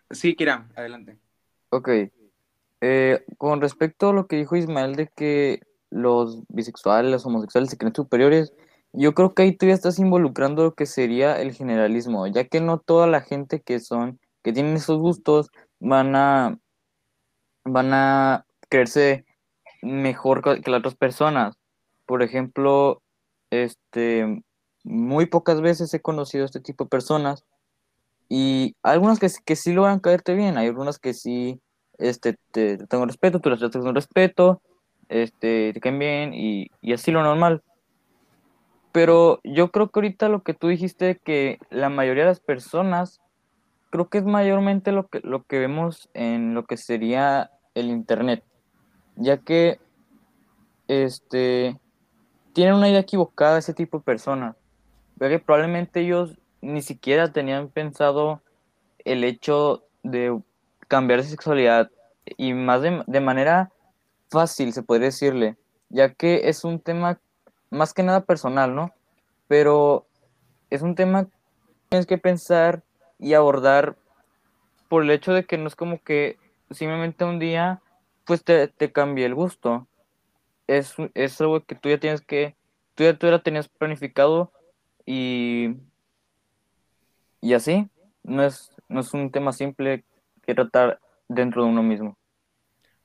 Sí, 0.10 0.36
Kiram, 0.36 0.70
adelante. 0.76 1.18
Ok. 1.70 1.90
Eh, 2.82 3.26
con 3.38 3.62
respecto 3.62 4.10
a 4.10 4.14
lo 4.14 4.28
que 4.28 4.38
dijo 4.38 4.56
Ismael 4.56 4.96
de 4.96 5.08
que 5.08 5.62
los 5.90 6.44
bisexuales, 6.50 7.12
los 7.12 7.26
homosexuales 7.26 7.70
se 7.70 7.78
creen 7.78 7.96
superiores, 7.96 8.54
yo 8.94 9.14
creo 9.14 9.34
que 9.34 9.44
ahí 9.44 9.56
tú 9.56 9.66
ya 9.66 9.74
estás 9.74 10.00
involucrando 10.00 10.64
lo 10.64 10.74
que 10.76 10.86
sería 10.86 11.40
el 11.42 11.54
generalismo, 11.54 12.28
ya 12.28 12.46
que 12.46 12.62
no 12.62 12.80
toda 12.80 13.08
la 13.08 13.22
gente 13.22 13.62
que 13.62 13.80
son, 13.80 14.20
que 14.44 14.54
tienen 14.54 14.76
esos 14.76 15.00
gustos, 15.00 15.50
van 15.80 16.16
a, 16.16 16.58
van 17.64 17.94
a 17.94 18.46
creerse 18.70 19.26
mejor 19.82 20.42
que 20.62 20.72
las 20.72 20.80
otras 20.80 20.96
personas. 20.96 21.58
Por 22.06 22.24
ejemplo, 22.24 23.02
este, 23.52 24.44
muy 24.84 25.26
pocas 25.26 25.62
veces 25.62 25.94
he 25.94 26.02
conocido 26.02 26.46
este 26.46 26.60
tipo 26.60 26.86
de 26.86 26.90
personas 26.90 27.44
y 28.30 28.76
algunas 28.84 29.20
que, 29.20 29.30
que 29.46 29.56
sí 29.56 29.74
logran 29.74 30.00
caerte 30.00 30.34
bien, 30.34 30.58
hay 30.58 30.68
algunas 30.68 31.00
que 31.00 31.14
sí 31.14 31.62
este, 31.98 32.38
te, 32.52 32.78
te 32.78 32.88
tengo 32.88 33.06
respeto, 33.06 33.40
tú 33.40 33.50
las 33.50 33.60
tratas 33.60 33.84
con 33.84 33.96
respeto, 33.96 34.62
este, 35.10 35.72
te 35.74 35.80
caen 35.80 36.00
bien 36.00 36.34
y, 36.34 36.68
y 36.82 36.94
así 36.94 37.12
lo 37.12 37.24
normal. 37.24 37.64
Pero 38.92 39.40
yo 39.44 39.72
creo 39.72 39.90
que 39.90 40.00
ahorita 40.00 40.30
lo 40.30 40.44
que 40.44 40.54
tú 40.54 40.68
dijiste, 40.68 41.20
que 41.24 41.60
la 41.70 41.90
mayoría 41.90 42.24
de 42.24 42.30
las 42.30 42.40
personas, 42.40 43.22
creo 43.90 44.10
que 44.10 44.18
es 44.18 44.26
mayormente 44.26 44.92
lo 44.92 45.08
que, 45.08 45.20
lo 45.24 45.44
que 45.44 45.60
vemos 45.60 46.10
en 46.14 46.54
lo 46.54 46.66
que 46.66 46.78
sería 46.78 47.52
el 47.76 47.90
Internet, 47.90 48.44
ya 49.18 49.38
que 49.38 49.80
este, 50.88 51.78
tienen 52.54 52.76
una 52.76 52.90
idea 52.90 53.02
equivocada 53.02 53.58
ese 53.58 53.74
tipo 53.74 53.98
de 53.98 54.04
personas, 54.04 54.56
ya 55.20 55.30
que 55.30 55.40
probablemente 55.40 56.02
ellos 56.02 56.38
ni 56.62 56.82
siquiera 56.82 57.32
tenían 57.32 57.70
pensado 57.70 58.42
el 59.04 59.24
hecho 59.24 59.84
de 60.04 60.40
cambiar 60.88 61.22
de 61.22 61.28
sexualidad 61.28 61.92
y 62.38 62.54
más 62.54 62.82
de, 62.82 63.04
de 63.06 63.20
manera 63.20 63.72
fácil, 64.30 64.74
se 64.74 64.84
podría 64.84 65.08
decirle, 65.08 65.58
ya 65.90 66.14
que 66.14 66.50
es 66.50 66.64
un 66.64 66.80
tema 66.80 67.20
más 67.70 67.94
que 67.94 68.04
nada 68.04 68.22
personal, 68.22 68.76
¿no? 68.76 68.94
Pero 69.48 70.06
es 70.70 70.82
un 70.82 70.96
tema 70.96 71.26
que 71.26 71.32
tienes 71.90 72.06
que 72.06 72.18
pensar 72.18 72.84
y 73.20 73.34
abordar 73.34 73.96
por 74.90 75.04
el 75.04 75.12
hecho 75.12 75.34
de 75.34 75.46
que 75.46 75.58
no 75.58 75.68
es 75.68 75.76
como 75.76 76.02
que 76.02 76.38
simplemente 76.72 77.26
un 77.26 77.40
día 77.40 77.82
pues 78.28 78.44
te, 78.44 78.68
te 78.68 78.92
cambie 78.92 79.26
el 79.26 79.34
gusto. 79.34 79.88
Es, 80.68 80.96
es 81.14 81.42
algo 81.42 81.64
que 81.66 81.76
tú 81.76 81.90
ya 81.90 82.00
tienes 82.00 82.22
que, 82.22 82.56
tú 82.94 83.04
ya, 83.04 83.18
tú 83.18 83.28
ya 83.28 83.40
tenías 83.40 83.70
planificado 83.70 84.52
y, 85.06 85.76
y 87.42 87.54
así. 87.54 87.90
No 88.24 88.44
es, 88.44 88.72
no 88.90 89.00
es 89.00 89.14
un 89.14 89.32
tema 89.32 89.54
simple 89.54 90.04
que 90.46 90.54
tratar 90.54 91.00
dentro 91.30 91.64
de 91.64 91.70
uno 91.70 91.82
mismo. 91.82 92.18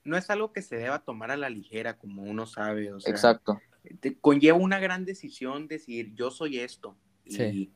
No 0.04 0.16
es 0.16 0.30
algo 0.30 0.52
que 0.52 0.62
se 0.62 0.76
deba 0.76 1.04
tomar 1.04 1.30
a 1.30 1.36
la 1.36 1.48
ligera, 1.48 1.96
como 1.96 2.22
uno 2.22 2.46
sabe, 2.46 2.92
o 2.92 2.98
sea, 2.98 3.12
Exacto. 3.12 3.60
te 4.00 4.18
conlleva 4.18 4.58
una 4.58 4.80
gran 4.80 5.04
decisión 5.04 5.68
decir, 5.68 6.12
yo 6.14 6.32
soy 6.32 6.58
esto. 6.58 6.96
Y, 7.24 7.34
Sí. 7.36 7.72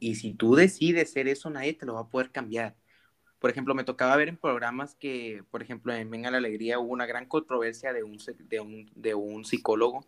y 0.00 0.14
si 0.14 0.32
tú 0.32 0.54
decides 0.54 1.12
ser 1.12 1.28
eso, 1.28 1.50
nadie 1.50 1.74
te 1.74 1.84
lo 1.84 1.94
va 1.94 2.00
a 2.00 2.08
poder 2.08 2.30
cambiar. 2.30 2.76
Por 3.38 3.50
ejemplo, 3.50 3.74
me 3.74 3.84
tocaba 3.84 4.16
ver 4.16 4.28
en 4.28 4.36
programas 4.36 4.94
que, 4.94 5.44
por 5.50 5.62
ejemplo, 5.62 5.92
en 5.92 6.10
Venga 6.10 6.30
la 6.30 6.38
Alegría 6.38 6.78
hubo 6.78 6.92
una 6.92 7.06
gran 7.06 7.26
controversia 7.26 7.92
de 7.92 8.02
un, 8.02 8.18
de 8.38 8.60
un, 8.60 8.90
de 8.94 9.14
un 9.14 9.44
psicólogo 9.44 10.06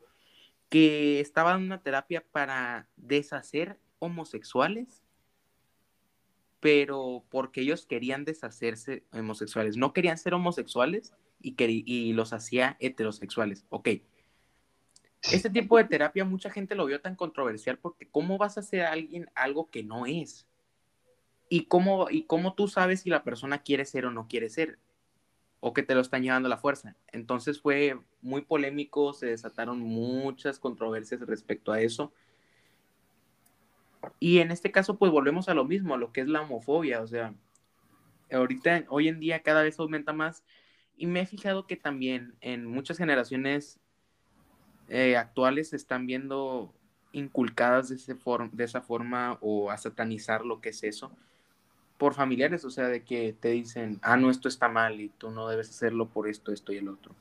que 0.68 1.20
estaba 1.20 1.54
en 1.54 1.62
una 1.62 1.82
terapia 1.82 2.24
para 2.32 2.88
deshacer 2.96 3.78
homosexuales, 3.98 5.02
pero 6.60 7.24
porque 7.30 7.60
ellos 7.60 7.86
querían 7.86 8.24
deshacerse 8.24 9.04
homosexuales. 9.12 9.76
No 9.76 9.92
querían 9.92 10.18
ser 10.18 10.34
homosexuales 10.34 11.12
y, 11.40 11.54
y 11.58 12.12
los 12.14 12.32
hacía 12.32 12.76
heterosexuales. 12.80 13.64
Ok. 13.68 13.88
Este 15.22 15.50
tipo 15.50 15.76
de 15.76 15.84
terapia 15.84 16.24
mucha 16.24 16.50
gente 16.50 16.74
lo 16.74 16.86
vio 16.86 17.00
tan 17.00 17.16
controversial 17.16 17.78
porque 17.78 18.08
¿cómo 18.08 18.38
vas 18.38 18.56
a 18.56 18.60
hacer 18.60 18.82
a 18.82 18.92
alguien 18.92 19.30
algo 19.34 19.70
que 19.70 19.82
no 19.82 20.06
es? 20.06 20.47
¿Y 21.48 21.64
cómo, 21.64 22.08
¿Y 22.10 22.24
cómo 22.24 22.54
tú 22.54 22.68
sabes 22.68 23.00
si 23.00 23.10
la 23.10 23.24
persona 23.24 23.62
quiere 23.62 23.84
ser 23.84 24.06
o 24.06 24.10
no 24.10 24.28
quiere 24.28 24.50
ser? 24.50 24.78
O 25.60 25.72
que 25.72 25.82
te 25.82 25.94
lo 25.94 26.00
están 26.00 26.22
llevando 26.22 26.46
a 26.46 26.50
la 26.50 26.58
fuerza. 26.58 26.96
Entonces 27.10 27.60
fue 27.60 27.98
muy 28.20 28.42
polémico, 28.42 29.12
se 29.14 29.26
desataron 29.26 29.80
muchas 29.80 30.58
controversias 30.58 31.20
respecto 31.20 31.72
a 31.72 31.80
eso. 31.80 32.12
Y 34.20 34.38
en 34.38 34.50
este 34.50 34.70
caso, 34.70 34.98
pues 34.98 35.10
volvemos 35.10 35.48
a 35.48 35.54
lo 35.54 35.64
mismo, 35.64 35.94
a 35.94 35.98
lo 35.98 36.12
que 36.12 36.20
es 36.20 36.28
la 36.28 36.42
homofobia. 36.42 37.00
O 37.00 37.06
sea, 37.06 37.34
ahorita, 38.30 38.84
hoy 38.88 39.08
en 39.08 39.18
día 39.18 39.42
cada 39.42 39.62
vez 39.62 39.78
aumenta 39.80 40.12
más. 40.12 40.44
Y 40.96 41.06
me 41.06 41.20
he 41.20 41.26
fijado 41.26 41.66
que 41.66 41.76
también 41.76 42.34
en 42.40 42.66
muchas 42.66 42.98
generaciones 42.98 43.80
eh, 44.88 45.16
actuales 45.16 45.70
se 45.70 45.76
están 45.76 46.06
viendo 46.06 46.74
inculcadas 47.12 47.88
de, 47.88 47.96
ese 47.96 48.16
de 48.52 48.64
esa 48.64 48.82
forma 48.82 49.38
o 49.40 49.70
a 49.70 49.78
satanizar 49.78 50.44
lo 50.44 50.60
que 50.60 50.70
es 50.70 50.82
eso 50.82 51.16
por 51.98 52.14
familiares, 52.14 52.64
o 52.64 52.70
sea, 52.70 52.88
de 52.88 53.02
que 53.02 53.34
te 53.38 53.50
dicen, 53.50 53.98
ah, 54.02 54.16
no, 54.16 54.30
esto 54.30 54.48
está 54.48 54.68
mal 54.68 55.00
y 55.00 55.08
tú 55.10 55.30
no 55.30 55.48
debes 55.48 55.68
hacerlo 55.68 56.08
por 56.08 56.28
esto, 56.28 56.52
esto 56.52 56.72
y 56.72 56.76
el 56.78 56.88
otro. 56.88 57.14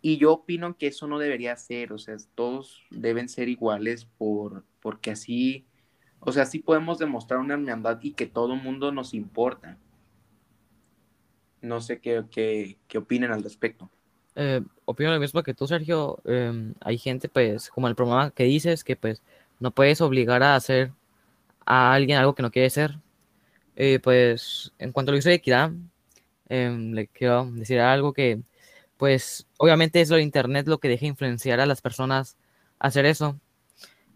Y 0.00 0.16
yo 0.16 0.32
opino 0.32 0.76
que 0.76 0.86
eso 0.86 1.06
no 1.06 1.18
debería 1.18 1.54
ser, 1.56 1.92
o 1.92 1.98
sea, 1.98 2.16
todos 2.34 2.82
deben 2.90 3.28
ser 3.28 3.48
iguales 3.48 4.06
por, 4.16 4.64
porque 4.80 5.10
así, 5.10 5.66
o 6.20 6.32
sea, 6.32 6.44
así 6.44 6.60
podemos 6.60 6.98
demostrar 6.98 7.40
una 7.40 7.54
hermandad 7.54 7.98
y 8.02 8.12
que 8.12 8.26
todo 8.26 8.56
mundo 8.56 8.92
nos 8.92 9.12
importa. 9.12 9.76
No 11.60 11.80
sé 11.80 12.00
qué, 12.00 12.24
qué, 12.30 12.78
qué 12.88 12.98
opinen 12.98 13.30
al 13.30 13.42
respecto. 13.42 13.90
Eh, 14.34 14.62
opino 14.84 15.12
lo 15.12 15.20
mismo 15.20 15.42
que 15.42 15.54
tú, 15.54 15.66
Sergio. 15.66 16.20
Em, 16.24 16.74
hay 16.80 16.98
gente, 16.98 17.28
pues, 17.28 17.70
como 17.70 17.88
el 17.88 17.94
programa 17.94 18.30
que 18.30 18.44
dices, 18.44 18.82
que 18.82 18.96
pues 18.96 19.22
no 19.60 19.70
puedes 19.70 20.00
obligar 20.00 20.42
a 20.42 20.56
hacer 20.56 20.92
a 21.66 21.92
alguien 21.92 22.18
algo 22.18 22.34
que 22.34 22.42
no 22.42 22.50
quiere 22.50 22.70
ser. 22.70 22.98
Eh, 23.76 23.98
pues, 24.02 24.72
en 24.78 24.92
cuanto 24.92 25.10
a 25.10 25.12
lo 25.12 25.16
que 25.16 25.20
hizo 25.20 25.28
de 25.30 25.36
equidad, 25.36 25.72
em, 26.48 26.92
le 26.92 27.08
quiero 27.08 27.46
decir 27.52 27.80
algo 27.80 28.12
que, 28.12 28.42
pues, 28.98 29.46
obviamente 29.58 30.00
es 30.00 30.10
lo 30.10 30.16
de 30.16 30.22
internet 30.22 30.68
lo 30.68 30.78
que 30.80 30.88
deja 30.88 31.06
influenciar 31.06 31.60
a 31.60 31.66
las 31.66 31.80
personas 31.82 32.36
a 32.78 32.88
hacer 32.88 33.06
eso. 33.06 33.40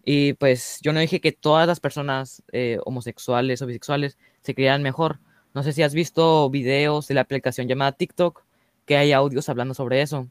Y 0.04 0.34
pues 0.34 0.78
yo 0.82 0.92
no 0.92 1.00
dije 1.00 1.20
que 1.20 1.32
todas 1.32 1.66
las 1.66 1.80
personas 1.80 2.42
eh, 2.52 2.78
homosexuales 2.84 3.62
o 3.62 3.66
bisexuales 3.66 4.18
se 4.42 4.54
crean 4.54 4.82
mejor. 4.82 5.18
No 5.54 5.62
sé 5.62 5.72
si 5.72 5.82
has 5.82 5.94
visto 5.94 6.48
videos 6.50 7.08
de 7.08 7.14
la 7.14 7.22
aplicación 7.22 7.68
llamada 7.68 7.92
TikTok, 7.92 8.44
que 8.86 8.96
hay 8.96 9.12
audios 9.12 9.48
hablando 9.48 9.75
sobre 9.75 10.02
eso. 10.02 10.28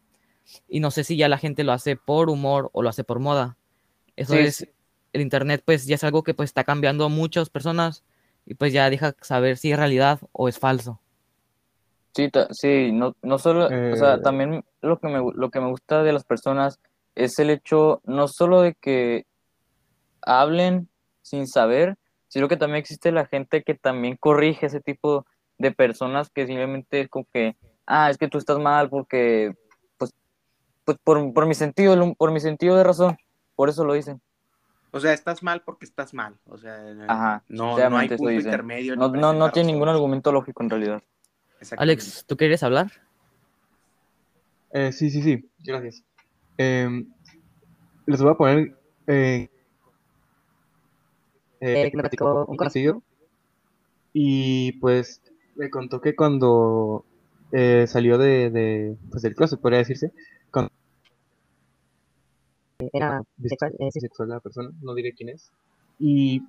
Y 0.69 0.79
no 0.79 0.91
sé 0.91 1.03
si 1.03 1.17
ya 1.17 1.29
la 1.29 1.37
gente 1.37 1.63
lo 1.63 1.73
hace 1.73 1.95
por 1.97 2.29
humor 2.29 2.69
o 2.73 2.81
lo 2.83 2.89
hace 2.89 3.03
por 3.03 3.19
moda. 3.19 3.57
Eso 4.15 4.35
Sí, 4.35 4.39
es, 4.39 4.55
sí. 4.57 4.69
el 5.13 5.21
internet 5.21 5.63
pues 5.65 5.85
ya 5.87 5.95
es 5.95 6.03
algo 6.03 6.23
que 6.23 6.33
pues 6.33 6.49
está 6.49 6.63
cambiando 6.63 7.05
a 7.05 7.09
muchas 7.09 7.49
personas 7.49 8.03
y 8.45 8.55
pues 8.55 8.73
ya 8.73 8.89
deja 8.89 9.15
saber 9.21 9.57
si 9.57 9.71
es 9.71 9.77
realidad 9.77 10.19
o 10.31 10.47
es 10.47 10.59
falso. 10.59 10.99
Sí, 12.13 12.29
sí, 12.51 12.91
no, 12.93 13.15
no 13.21 13.37
solo, 13.37 13.65
o 13.65 13.95
sea, 13.95 14.15
Eh, 14.15 14.21
también 14.23 14.63
lo 14.81 14.99
que 14.99 15.07
me, 15.07 15.19
lo 15.33 15.49
que 15.49 15.59
me 15.59 15.69
gusta 15.69 16.01
de 16.03 16.13
las 16.13 16.23
personas 16.23 16.79
es 17.13 17.37
el 17.39 17.49
hecho 17.49 18.01
no 18.05 18.27
solo 18.27 18.61
de 18.61 18.73
que 18.75 19.25
hablen 20.21 20.87
sin 21.21 21.47
saber, 21.47 21.97
sino 22.27 22.47
que 22.47 22.57
también 22.57 22.79
existe 22.79 23.11
la 23.11 23.25
gente 23.25 23.63
que 23.63 23.75
también 23.75 24.17
corrige 24.17 24.67
ese 24.67 24.79
tipo 24.79 25.25
de 25.57 25.71
personas 25.71 26.29
que 26.29 26.47
simplemente 26.47 27.01
es 27.01 27.09
como 27.09 27.25
que, 27.33 27.55
ah, 27.85 28.09
es 28.09 28.17
que 28.17 28.27
tú 28.27 28.37
estás 28.37 28.59
mal 28.59 28.89
porque, 28.89 29.53
pues, 29.97 30.13
pues 30.83 30.97
por, 31.03 31.33
por 31.33 31.45
mi 31.45 31.53
sentido, 31.53 32.13
por 32.15 32.31
mi 32.31 32.39
sentido 32.39 32.75
de 32.77 32.83
razón, 32.83 33.17
por 33.55 33.69
eso 33.69 33.85
lo 33.85 33.93
dicen. 33.93 34.21
O 34.95 34.99
sea, 35.01 35.11
estás 35.11 35.43
mal 35.43 35.61
porque 35.61 35.83
estás 35.83 36.13
mal. 36.13 36.37
O 36.45 36.57
sea, 36.57 36.81
Ajá, 37.09 37.43
no, 37.49 37.77
no 37.89 37.97
hay 37.97 38.07
punto 38.07 38.31
intermedio. 38.31 38.95
ni 38.95 39.01
No, 39.01 39.09
no, 39.09 39.33
no 39.33 39.51
tiene 39.51 39.73
ningún 39.73 39.89
argumento 39.89 40.31
lógico 40.31 40.63
en 40.63 40.69
realidad. 40.69 41.03
Alex, 41.75 42.23
¿tú 42.25 42.37
quieres 42.37 42.63
hablar? 42.63 42.89
eh, 44.71 44.93
sí, 44.93 45.09
sí, 45.09 45.21
sí, 45.21 45.49
gracias. 45.59 46.01
Em, 46.57 47.11
les 48.05 48.21
voy 48.21 48.31
a 48.31 48.35
poner 48.35 48.77
eh, 49.07 49.49
eh, 51.59 51.81
Eh, 51.81 51.91
me 51.93 52.01
platicó 52.01 52.45
un 52.45 52.55
conocido 52.55 53.03
y 54.13 54.79
pues 54.79 55.21
me 55.55 55.69
contó 55.69 55.99
que 55.99 56.15
cuando 56.15 57.03
eh, 57.51 57.83
salió 57.85 58.17
de, 58.17 58.49
de, 58.49 58.95
pues 59.11 59.23
del 59.23 59.35
closet, 59.35 59.59
podría 59.59 59.79
decirse, 59.79 60.13
Era 62.95 63.21
bisexual. 63.37 63.73
eh, 63.79 63.89
bisexual 63.93 64.29
la 64.29 64.39
persona, 64.39 64.69
no 64.81 64.93
diré 64.93 65.13
quién 65.13 65.29
es, 65.29 65.51
y 65.99 66.41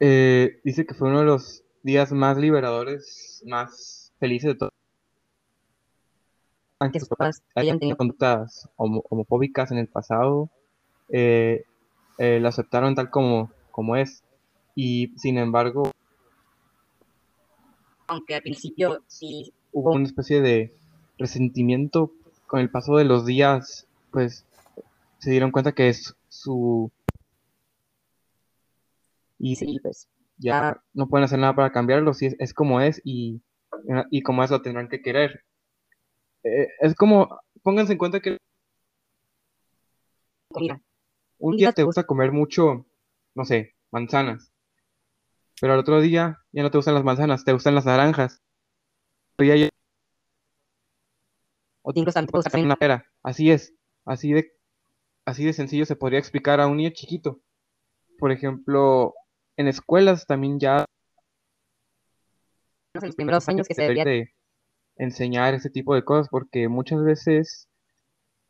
eh, 0.00 0.60
dice 0.64 0.86
que 0.86 0.94
fue 0.94 1.08
uno 1.08 1.20
de 1.20 1.26
los 1.26 1.62
días 1.82 2.12
más 2.12 2.36
liberadores, 2.36 3.42
más 3.46 4.12
felices 4.18 4.52
de 4.52 4.54
todo. 4.56 4.70
Que 6.92 6.98
sus 6.98 7.08
papás 7.08 7.42
hayan 7.54 7.78
tenido 7.78 7.96
conductas 7.96 8.68
homo- 8.76 9.04
homofóbicas 9.08 9.70
en 9.70 9.78
el 9.78 9.86
pasado, 9.86 10.50
eh, 11.10 11.64
eh, 12.18 12.40
lo 12.40 12.48
aceptaron 12.48 12.94
tal 12.94 13.08
como, 13.08 13.52
como 13.70 13.96
es, 13.96 14.24
y 14.74 15.12
sin 15.16 15.38
embargo 15.38 15.90
aunque 18.08 18.34
al 18.34 18.42
principio 18.42 19.02
sí 19.06 19.54
hubo 19.72 19.92
una 19.92 20.04
especie 20.04 20.42
de, 20.42 20.72
resentimiento 21.18 22.12
con 22.46 22.60
el 22.60 22.70
paso 22.70 22.96
de 22.96 23.04
los 23.04 23.24
días, 23.24 23.86
pues 24.10 24.44
se 25.22 25.30
dieron 25.30 25.52
cuenta 25.52 25.70
que 25.72 25.88
es 25.88 26.16
su... 26.28 26.90
Y 29.38 29.54
Sí, 29.54 29.78
pues. 29.80 30.08
ya 30.36 30.82
no 30.94 31.08
pueden 31.08 31.24
hacer 31.24 31.38
nada 31.38 31.54
para 31.54 31.70
cambiarlo, 31.70 32.12
si 32.12 32.26
es, 32.26 32.36
es 32.40 32.52
como 32.52 32.80
es 32.80 33.00
y, 33.04 33.40
y 34.10 34.22
como 34.22 34.42
es 34.42 34.50
lo 34.50 34.62
tendrán 34.62 34.88
que 34.88 35.00
querer. 35.00 35.44
Eh, 36.42 36.66
es 36.80 36.96
como, 36.96 37.38
pónganse 37.62 37.92
en 37.92 37.98
cuenta 37.98 38.18
que 38.18 38.36
Comida. 40.48 40.80
un 41.38 41.56
día 41.56 41.72
te 41.72 41.84
gusta 41.84 42.02
comer 42.04 42.32
mucho, 42.32 42.84
no 43.36 43.44
sé, 43.44 43.76
manzanas, 43.92 44.52
pero 45.60 45.74
al 45.74 45.78
otro 45.78 46.00
día 46.00 46.40
ya 46.50 46.62
no 46.64 46.70
te 46.72 46.78
gustan 46.78 46.94
las 46.94 47.04
manzanas, 47.04 47.44
te 47.44 47.52
gustan 47.52 47.76
las 47.76 47.86
naranjas. 47.86 48.42
Ya 49.38 49.68
O 51.82 51.92
incluso 51.94 52.20
te 52.24 52.26
gustan 52.32 52.64
una 52.64 52.76
pera. 52.76 53.06
Así 53.22 53.50
es, 53.52 53.72
así 54.04 54.32
de, 54.32 54.52
así 55.24 55.44
de 55.44 55.52
sencillo 55.52 55.86
se 55.86 55.96
podría 55.96 56.18
explicar 56.18 56.60
a 56.60 56.66
un 56.66 56.76
niño 56.76 56.90
chiquito. 56.90 57.40
Por 58.18 58.32
ejemplo, 58.32 59.14
en 59.56 59.68
escuelas 59.68 60.26
también 60.26 60.58
ya 60.58 60.84
en 62.94 63.06
los 63.06 63.16
primeros 63.16 63.48
años 63.48 63.66
que 63.66 63.74
se 63.74 63.82
debería 63.82 64.04
de 64.04 64.32
enseñar 64.96 65.54
ese 65.54 65.70
tipo 65.70 65.94
de 65.94 66.04
cosas 66.04 66.28
porque 66.28 66.68
muchas 66.68 67.02
veces 67.02 67.68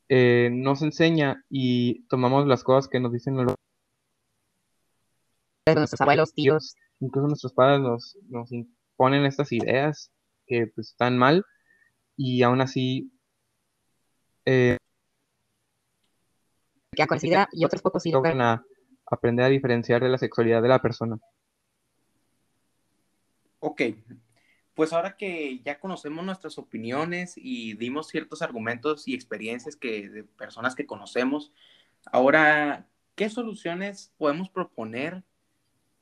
eh, 0.09 0.51
no 0.53 0.77
se 0.77 0.87
enseña 0.87 1.45
y 1.49 2.03
tomamos 2.09 2.47
las 2.47 2.65
cosas 2.65 2.89
que 2.89 3.01
nos 3.01 3.13
dicen 3.13 3.37
los 3.37 3.55
nuestros 5.67 6.01
abuelos, 6.01 6.35
tíos. 6.35 6.75
incluso 7.01 7.29
nuestros 7.29 7.53
padres 7.53 7.81
nos, 7.81 8.19
nos 8.29 8.51
imponen 8.51 9.25
estas 9.25 9.53
ideas 9.53 10.11
que 10.47 10.67
pues, 10.67 10.89
están 10.91 11.17
mal 11.17 11.45
y 12.17 12.43
aún 12.43 12.61
así 12.61 13.13
eh, 14.45 14.77
que 16.95 17.07
considera 17.07 17.49
y 17.53 17.65
otros 17.65 17.83
pocos 17.83 18.03
sí 18.03 18.11
logran 18.11 18.41
a 18.41 18.65
aprender 19.07 19.45
a 19.47 19.49
diferenciar 19.49 20.03
de 20.03 20.09
la 20.09 20.19
sexualidad 20.19 20.63
de 20.63 20.69
la 20.69 20.81
persona. 20.81 21.19
Ok, 23.61 23.83
pues 24.75 24.93
ahora 24.93 25.17
que 25.17 25.61
ya 25.65 25.79
conocemos 25.79 26.25
nuestras 26.25 26.59
opiniones 26.59 27.35
y 27.37 27.75
dimos 27.75 28.09
ciertos 28.09 28.43
argumentos 28.43 29.07
y 29.07 29.15
experiencias 29.15 29.77
que, 29.77 30.09
de 30.09 30.25
personas 30.25 30.75
que 30.75 30.87
conocemos, 30.87 31.53
ahora, 32.07 32.89
¿qué 33.15 33.31
soluciones 33.31 34.13
podemos 34.19 34.51
proponer 34.51 35.23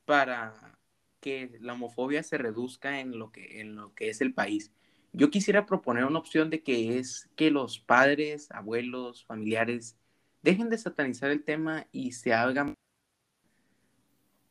para 0.05 0.77
que 1.19 1.57
la 1.61 1.73
homofobia 1.73 2.23
se 2.23 2.37
reduzca 2.37 2.99
en 2.99 3.19
lo 3.19 3.31
que, 3.31 3.61
en 3.61 3.75
lo 3.75 3.93
que 3.93 4.09
es 4.09 4.21
el 4.21 4.33
país? 4.33 4.71
Yo 5.13 5.29
quisiera 5.29 5.65
proponer 5.65 6.05
una 6.05 6.19
opción 6.19 6.49
de 6.49 6.63
que 6.63 6.97
es 6.97 7.29
que 7.35 7.51
los 7.51 7.79
padres, 7.79 8.49
abuelos, 8.51 9.25
familiares 9.25 9.97
dejen 10.41 10.69
de 10.69 10.77
satanizar 10.77 11.31
el 11.31 11.43
tema 11.43 11.87
y 11.91 12.13
se 12.13 12.33
hagan 12.33 12.75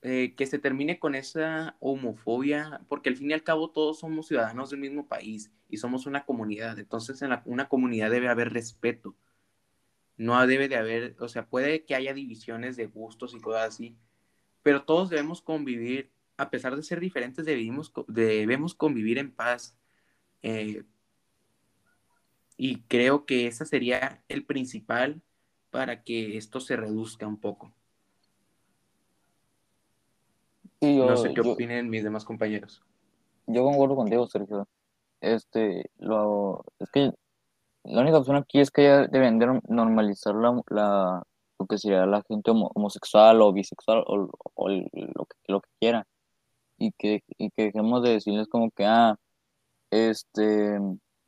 eh, 0.03 0.35
que 0.35 0.47
se 0.47 0.59
termine 0.59 0.99
con 0.99 1.15
esa 1.15 1.77
homofobia, 1.79 2.81
porque 2.89 3.11
al 3.11 3.17
fin 3.17 3.31
y 3.31 3.35
al 3.35 3.43
cabo 3.43 3.71
todos 3.71 3.99
somos 3.99 4.29
ciudadanos 4.29 4.71
del 4.71 4.81
mismo 4.81 5.07
país 5.07 5.53
y 5.69 5.77
somos 5.77 6.07
una 6.07 6.25
comunidad, 6.25 6.79
entonces 6.79 7.21
en 7.21 7.31
la, 7.31 7.43
una 7.45 7.69
comunidad 7.69 8.11
debe 8.11 8.29
haber 8.29 8.53
respeto, 8.53 9.15
no 10.17 10.47
debe 10.47 10.69
de 10.69 10.77
haber, 10.77 11.17
o 11.21 11.29
sea, 11.29 11.47
puede 11.47 11.85
que 11.85 11.95
haya 11.95 12.15
divisiones 12.15 12.77
de 12.77 12.87
gustos 12.87 13.35
y 13.35 13.41
cosas 13.41 13.69
así, 13.69 13.97
pero 14.63 14.85
todos 14.85 15.11
debemos 15.11 15.43
convivir, 15.43 16.11
a 16.37 16.51
pesar 16.51 16.77
de 16.77 16.83
ser 16.83 17.01
diferentes, 17.01 17.45
debemos, 17.45 17.93
debemos 18.09 18.75
convivir 18.75 19.19
en 19.19 19.33
paz. 19.33 19.77
Eh, 20.43 20.85
y 22.57 22.83
creo 22.83 23.27
que 23.27 23.47
ese 23.47 23.65
sería 23.67 24.23
el 24.29 24.45
principal 24.45 25.23
para 25.71 26.03
que 26.03 26.37
esto 26.37 26.61
se 26.61 26.77
reduzca 26.77 27.27
un 27.27 27.39
poco. 27.39 27.73
Sí, 30.80 30.97
yo, 30.97 31.06
no 31.06 31.17
sé 31.17 31.28
qué 31.35 31.43
yo- 31.43 31.52
opinen 31.52 31.89
mis 31.91 32.02
demás 32.02 32.25
compañeros. 32.25 32.83
yo 33.47 33.65
concuerdo 33.65 33.97
contigo, 33.97 34.26
Sergio. 34.26 34.67
Este, 35.21 35.91
lo, 35.99 36.65
es 36.78 36.91
que 36.91 37.13
la 37.85 38.00
única 38.00 38.19
opción 38.19 38.37
aquí 38.37 38.61
es 38.61 38.71
que 38.71 38.85
ya 38.85 39.06
deben 39.06 39.39
de 39.39 39.47
norm- 39.47 39.63
normalizar 39.69 40.35
la, 40.35 40.61
la- 40.69 41.23
lo 41.59 41.67
que 41.67 41.76
sería 41.78 42.06
la 42.06 42.23
gente 42.26 42.50
homo- 42.50 42.71
homosexual 42.75 43.43
o 43.43 43.52
bisexual 43.52 44.02
o, 44.06 44.30
o 44.54 44.69
el- 44.71 44.89
lo 44.93 45.26
que, 45.26 45.37
lo 45.49 45.61
que 45.61 45.69
quiera. 45.78 46.06
Y 46.78 46.93
que, 46.93 47.23
y 47.37 47.50
que 47.50 47.65
dejemos 47.65 48.02
de 48.02 48.11
decirles 48.13 48.49
como 48.49 48.71
que, 48.71 48.87
ah, 48.87 49.17
este, 49.91 50.78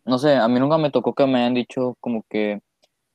no 0.07 0.19
sé, 0.19 0.37
a 0.37 0.49
mí 0.49 0.59
nunca 0.59 0.79
me 0.79 0.91
tocó 0.91 1.13
que 1.15 1.27
me 1.27 1.41
hayan 1.41 1.53
dicho 1.55 1.97
como 2.01 2.25
que 2.31 2.61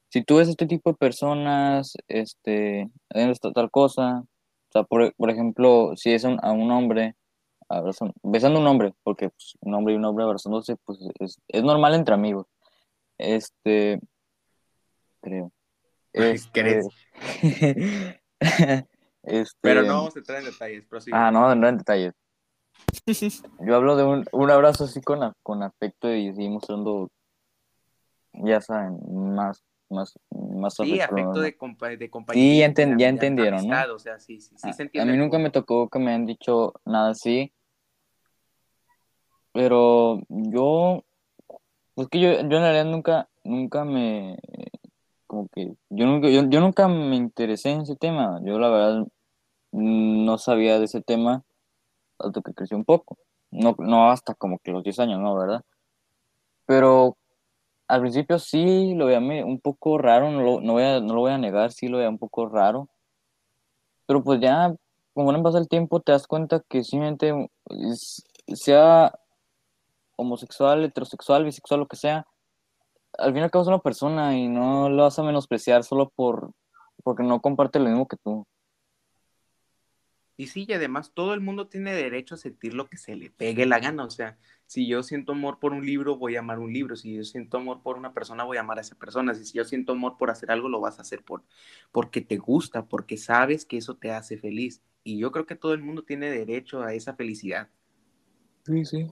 si 0.10 0.24
tú 0.24 0.38
ves 0.38 0.48
este 0.50 0.66
tipo 0.66 0.92
de 0.92 0.98
personas, 0.98 1.94
este, 2.08 2.90
tal 3.54 3.70
cosa, 3.72 4.20
o 4.22 4.72
sea, 4.72 4.84
por, 4.84 5.14
por 5.16 5.30
ejemplo, 5.30 5.94
si 5.96 6.12
es 6.14 6.24
un- 6.24 6.40
a 6.44 6.52
un 6.52 6.70
hombre, 6.72 7.16
abrazando, 7.70 8.14
besando 8.24 8.60
a 8.60 8.62
un 8.62 8.68
hombre, 8.68 8.94
porque 9.04 9.30
pues, 9.30 9.56
un 9.62 9.74
hombre 9.74 9.94
y 9.94 9.98
un 9.98 10.06
hombre 10.06 10.24
abrazándose, 10.26 10.76
pues 10.86 11.00
es, 11.20 11.38
es 11.48 11.64
normal 11.64 11.94
entre 11.96 12.14
amigos. 12.14 12.46
Este, 13.18 14.00
creo. 15.22 15.52
Este, 16.14 16.82
este, 19.24 19.58
Pero 19.62 19.84
no 19.84 19.94
vamos 19.98 20.16
a 20.16 20.20
entrar 20.20 20.40
en 20.40 20.46
detalles, 20.46 20.86
prosigue. 20.86 21.16
Ah, 21.16 21.30
no, 21.32 21.54
no 21.54 21.68
en 21.68 21.78
detalles. 21.78 22.14
Yo 23.60 23.76
hablo 23.76 23.96
de 23.96 24.04
un, 24.04 24.26
un 24.32 24.50
abrazo 24.52 24.86
así 24.86 25.02
con, 25.02 25.22
a- 25.24 25.34
con 25.44 25.62
afecto 25.64 26.12
y 26.14 26.34
sí 26.34 26.48
mostrando, 26.50 27.10
ya 28.34 28.62
saben, 28.62 28.98
más, 29.36 29.62
más, 29.90 30.18
más 30.32 30.76
sí, 30.76 31.00
afecto, 31.00 31.42
de, 31.42 31.56
compa 31.56 31.90
de 31.90 32.10
compañía. 32.10 32.44
Sí, 32.44 32.58
ya 32.60 32.66
enten- 32.68 32.98
de- 32.98 33.04
ya 33.04 33.10
entendieron, 33.10 33.68
¿no? 33.68 33.94
O 33.94 34.00
sea, 34.00 34.20
sí, 34.20 34.40
sí, 34.40 34.56
sí 34.58 34.70
Ah, 34.70 34.74
se 34.74 34.84
a 34.84 35.06
mí 35.06 35.18
nunca 35.18 35.40
me 35.40 35.50
tocó 35.50 35.90
que 35.90 36.00
me 36.00 36.14
han 36.14 36.26
dicho 36.26 36.74
nada 36.86 37.12
así, 37.12 37.54
pero 39.54 40.22
yo, 40.30 41.04
pues 41.96 42.08
que 42.10 42.20
yo, 42.20 42.32
yo 42.34 42.40
en 42.40 42.50
realidad 42.50 42.86
nunca, 42.86 43.30
nunca 43.44 43.86
me, 43.86 44.38
como 45.26 45.48
que, 45.50 45.74
yo 45.90 46.06
nunca, 46.06 46.30
yo, 46.30 46.48
yo 46.50 46.60
nunca 46.60 46.88
me 46.88 47.16
interesé 47.16 47.72
en 47.72 47.82
ese 47.82 47.96
tema, 47.96 48.40
yo 48.44 48.60
la 48.60 48.70
verdad 48.70 49.08
no 49.72 50.38
sabía 50.38 50.80
de 50.80 50.86
ese 50.86 51.02
tema 51.02 51.44
hasta 52.20 52.42
que 52.42 52.54
crecí 52.54 52.76
un 52.76 52.86
poco, 52.86 53.18
no, 53.52 53.76
no 53.80 54.12
hasta 54.12 54.36
como 54.36 54.60
que 54.60 54.72
los 54.72 54.84
10 54.84 55.00
años, 55.00 55.20
¿no? 55.20 55.36
¿Verdad? 55.36 55.64
Pero 56.66 57.18
al 57.88 58.02
principio 58.02 58.40
sí 58.40 58.94
lo 58.96 59.06
veía 59.08 59.20
un 59.20 59.60
poco 59.62 59.98
raro, 59.98 60.32
no 60.32 60.42
lo, 60.42 60.62
no 60.62 60.74
voy 60.74 60.84
a, 60.84 61.00
no 61.02 61.14
lo 61.16 61.22
voy 61.22 61.32
a 61.32 61.38
negar, 61.38 61.72
sí 61.72 61.88
lo 61.88 61.98
veía 61.98 62.10
un 62.10 62.18
poco 62.20 62.48
raro, 62.48 62.90
pero 64.06 64.24
pues 64.24 64.40
ya, 64.40 64.74
conforme 65.14 65.44
pasa 65.44 65.58
el 65.60 65.68
tiempo, 65.68 66.00
te 66.02 66.12
das 66.12 66.28
cuenta 66.28 66.62
que 66.70 66.84
simplemente 66.84 67.50
es- 67.68 68.24
sea 68.54 69.14
homosexual, 70.16 70.84
heterosexual, 70.84 71.44
bisexual, 71.46 71.82
lo 71.82 71.88
que 71.88 71.96
sea, 71.96 72.26
al 73.18 73.32
fin 73.34 73.42
y 73.42 73.44
al 73.44 73.52
cabo 73.52 73.64
es 73.64 73.68
una 73.70 73.80
persona 73.80 74.38
y 74.38 74.48
no 74.50 74.90
lo 74.90 75.04
vas 75.04 75.20
a 75.20 75.24
menospreciar 75.24 75.84
solo 75.84 76.10
por 76.16 76.52
porque 77.04 77.24
no 77.24 77.42
comparte 77.42 77.80
lo 77.80 77.86
mismo 77.90 78.08
que 78.08 78.18
tú. 78.18 78.46
Y 80.38 80.48
sí, 80.48 80.66
y 80.68 80.74
además 80.74 81.12
todo 81.14 81.34
el 81.34 81.42
mundo 81.42 81.68
tiene 81.68 81.94
derecho 81.94 82.36
a 82.36 82.38
sentir 82.38 82.74
lo 82.76 82.86
que 82.88 82.98
se 82.98 83.16
le 83.16 83.32
pegue 83.32 83.66
la 83.66 83.80
gana. 83.80 84.04
O 84.06 84.10
sea, 84.12 84.38
si 84.68 84.88
yo 84.88 85.02
siento 85.04 85.32
amor 85.34 85.60
por 85.60 85.74
un 85.74 85.86
libro, 85.86 86.18
voy 86.18 86.36
a 86.36 86.40
amar 86.40 86.60
un 86.60 86.72
libro. 86.72 86.96
Si 86.96 87.16
yo 87.16 87.24
siento 87.24 87.58
amor 87.58 87.82
por 87.82 87.98
una 87.98 88.14
persona, 88.14 88.44
voy 88.44 88.58
a 88.58 88.62
amar 88.62 88.78
a 88.78 88.82
esa 88.82 88.96
persona. 88.96 89.34
Si 89.34 89.52
yo 89.58 89.66
siento 89.66 89.94
amor 89.94 90.18
por 90.18 90.30
hacer 90.30 90.52
algo, 90.52 90.70
lo 90.70 90.80
vas 90.80 91.00
a 91.00 91.02
hacer 91.02 91.24
por, 91.24 91.44
porque 91.92 92.22
te 92.22 92.38
gusta, 92.38 92.86
porque 92.86 93.18
sabes 93.18 93.66
que 93.66 93.78
eso 93.78 93.96
te 93.98 94.12
hace 94.12 94.38
feliz. 94.38 94.82
Y 95.04 95.18
yo 95.20 95.32
creo 95.32 95.46
que 95.48 95.56
todo 95.56 95.74
el 95.74 95.82
mundo 95.82 96.04
tiene 96.04 96.30
derecho 96.30 96.84
a 96.84 96.94
esa 96.94 97.16
felicidad. 97.16 97.70
Sí, 98.66 98.86
sí. 98.86 99.12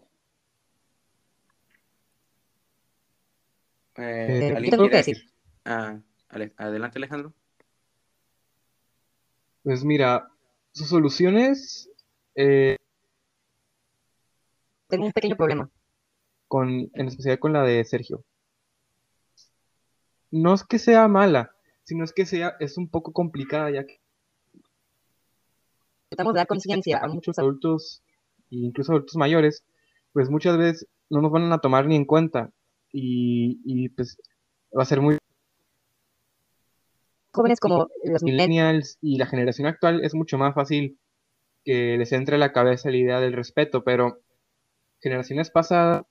Eh, 4.28 4.42
Eh, 4.42 4.54
¿Alguien 4.56 4.66
yo 4.66 4.72
tengo 4.72 4.84
quiere 4.84 4.90
que 4.90 4.98
decir? 4.98 5.18
decir. 5.18 5.32
Ah, 5.66 6.00
Ale- 6.30 6.54
adelante, 6.58 6.98
Alejandro. 7.00 7.34
Pues 9.64 9.84
mira, 9.84 10.32
sus 10.76 10.90
soluciones 10.90 11.90
eh, 12.36 12.78
Tengo 14.90 15.06
un 15.06 15.12
pequeño 15.14 15.36
problema. 15.36 15.70
con, 16.48 16.92
en 16.94 17.08
especial 17.08 17.40
con 17.40 17.54
la 17.54 17.64
de 17.64 17.84
Sergio. 17.86 18.24
No 20.32 20.54
es 20.54 20.64
que 20.64 20.80
sea 20.80 21.08
mala, 21.08 21.52
sino 21.84 22.04
es 22.04 22.12
que 22.12 22.26
sea, 22.26 22.56
es 22.60 22.78
un 22.78 22.90
poco 22.90 23.14
complicada, 23.14 23.72
ya 23.72 23.86
que 23.86 24.00
Tratamos 26.10 26.34
de 26.34 26.40
dar 26.40 26.48
conciencia 26.48 27.00
a 27.00 27.08
muchos 27.08 27.40
adultos, 27.40 28.04
e 28.52 28.58
incluso 28.58 28.92
adultos 28.92 29.16
mayores, 29.16 29.64
pues 30.14 30.30
muchas 30.30 30.58
veces 30.58 30.88
no 31.10 31.22
nos 31.22 31.32
van 31.32 31.52
a 31.52 31.60
tomar 31.60 31.88
ni 31.88 31.96
en 31.96 32.06
cuenta. 32.06 32.52
Y, 32.92 33.60
y 33.66 33.90
pues 33.90 34.18
va 34.78 34.84
a 34.84 34.86
ser 34.86 35.02
muy 35.02 35.18
jóvenes 37.36 37.60
como 37.60 37.90
los 38.04 38.24
millennials. 38.24 38.98
y 39.02 39.18
la 39.18 39.26
generación 39.26 39.68
actual 39.68 40.04
es 40.04 40.14
mucho 40.16 40.38
más 40.38 40.54
fácil 40.56 40.98
que 41.64 41.98
les 41.98 42.12
entre 42.12 42.36
en 42.36 42.40
la 42.40 42.54
cabeza 42.54 42.90
la 42.90 42.98
idea 42.98 43.20
del 43.20 43.34
respeto, 43.34 43.84
pero 43.84 44.20
generaciones 45.02 45.50
pasadas 45.50 46.04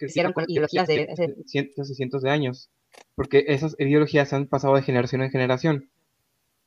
Hicieron 0.00 0.32
con 0.32 0.44
ideologías 0.48 0.88
de 0.88 1.34
cientos 1.46 1.90
y 1.90 1.94
cientos 1.94 2.22
de 2.22 2.30
años, 2.30 2.68
porque 3.14 3.44
esas 3.48 3.76
ideologías 3.78 4.32
han 4.32 4.46
pasado 4.46 4.74
de 4.74 4.82
generación 4.82 5.22
en 5.22 5.30
generación. 5.30 5.90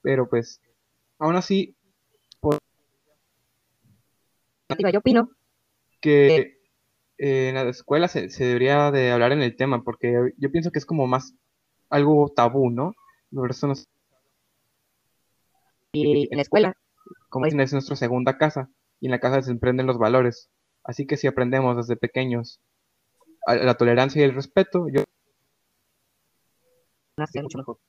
Pero 0.01 0.29
pues, 0.29 0.61
aún 1.19 1.35
así, 1.35 1.75
Yo 4.91 4.99
opino 4.99 5.29
que 6.01 6.59
eh, 7.17 7.49
en 7.49 7.55
la 7.55 7.63
escuela 7.69 8.07
se, 8.07 8.29
se 8.29 8.45
debería 8.45 8.91
de 8.91 9.11
hablar 9.11 9.31
en 9.31 9.41
el 9.41 9.55
tema, 9.55 9.83
porque 9.83 10.13
yo 10.37 10.51
pienso 10.51 10.71
que 10.71 10.79
es 10.79 10.85
como 10.85 11.07
más 11.07 11.33
algo 11.89 12.29
tabú, 12.35 12.69
¿no? 12.69 12.93
Eso 13.49 13.67
nos, 13.67 13.87
y 15.91 16.27
en 16.31 16.37
la 16.37 16.41
escuela, 16.41 16.73
como 17.29 17.45
dicen, 17.45 17.59
es 17.61 17.73
nuestra 17.73 17.95
segunda 17.95 18.37
casa, 18.37 18.69
y 18.99 19.07
en 19.07 19.11
la 19.11 19.19
casa 19.19 19.41
se 19.41 19.51
emprenden 19.51 19.87
los 19.87 19.97
valores. 19.97 20.49
Así 20.83 21.05
que 21.05 21.17
si 21.17 21.27
aprendemos 21.27 21.75
desde 21.77 21.97
pequeños 21.97 22.59
a- 23.45 23.55
la 23.55 23.75
tolerancia 23.75 24.21
y 24.21 24.25
el 24.25 24.35
respeto, 24.35 24.87
yo 24.89 25.03
nace 27.17 27.41
mucho 27.41 27.57
mejor. 27.57 27.79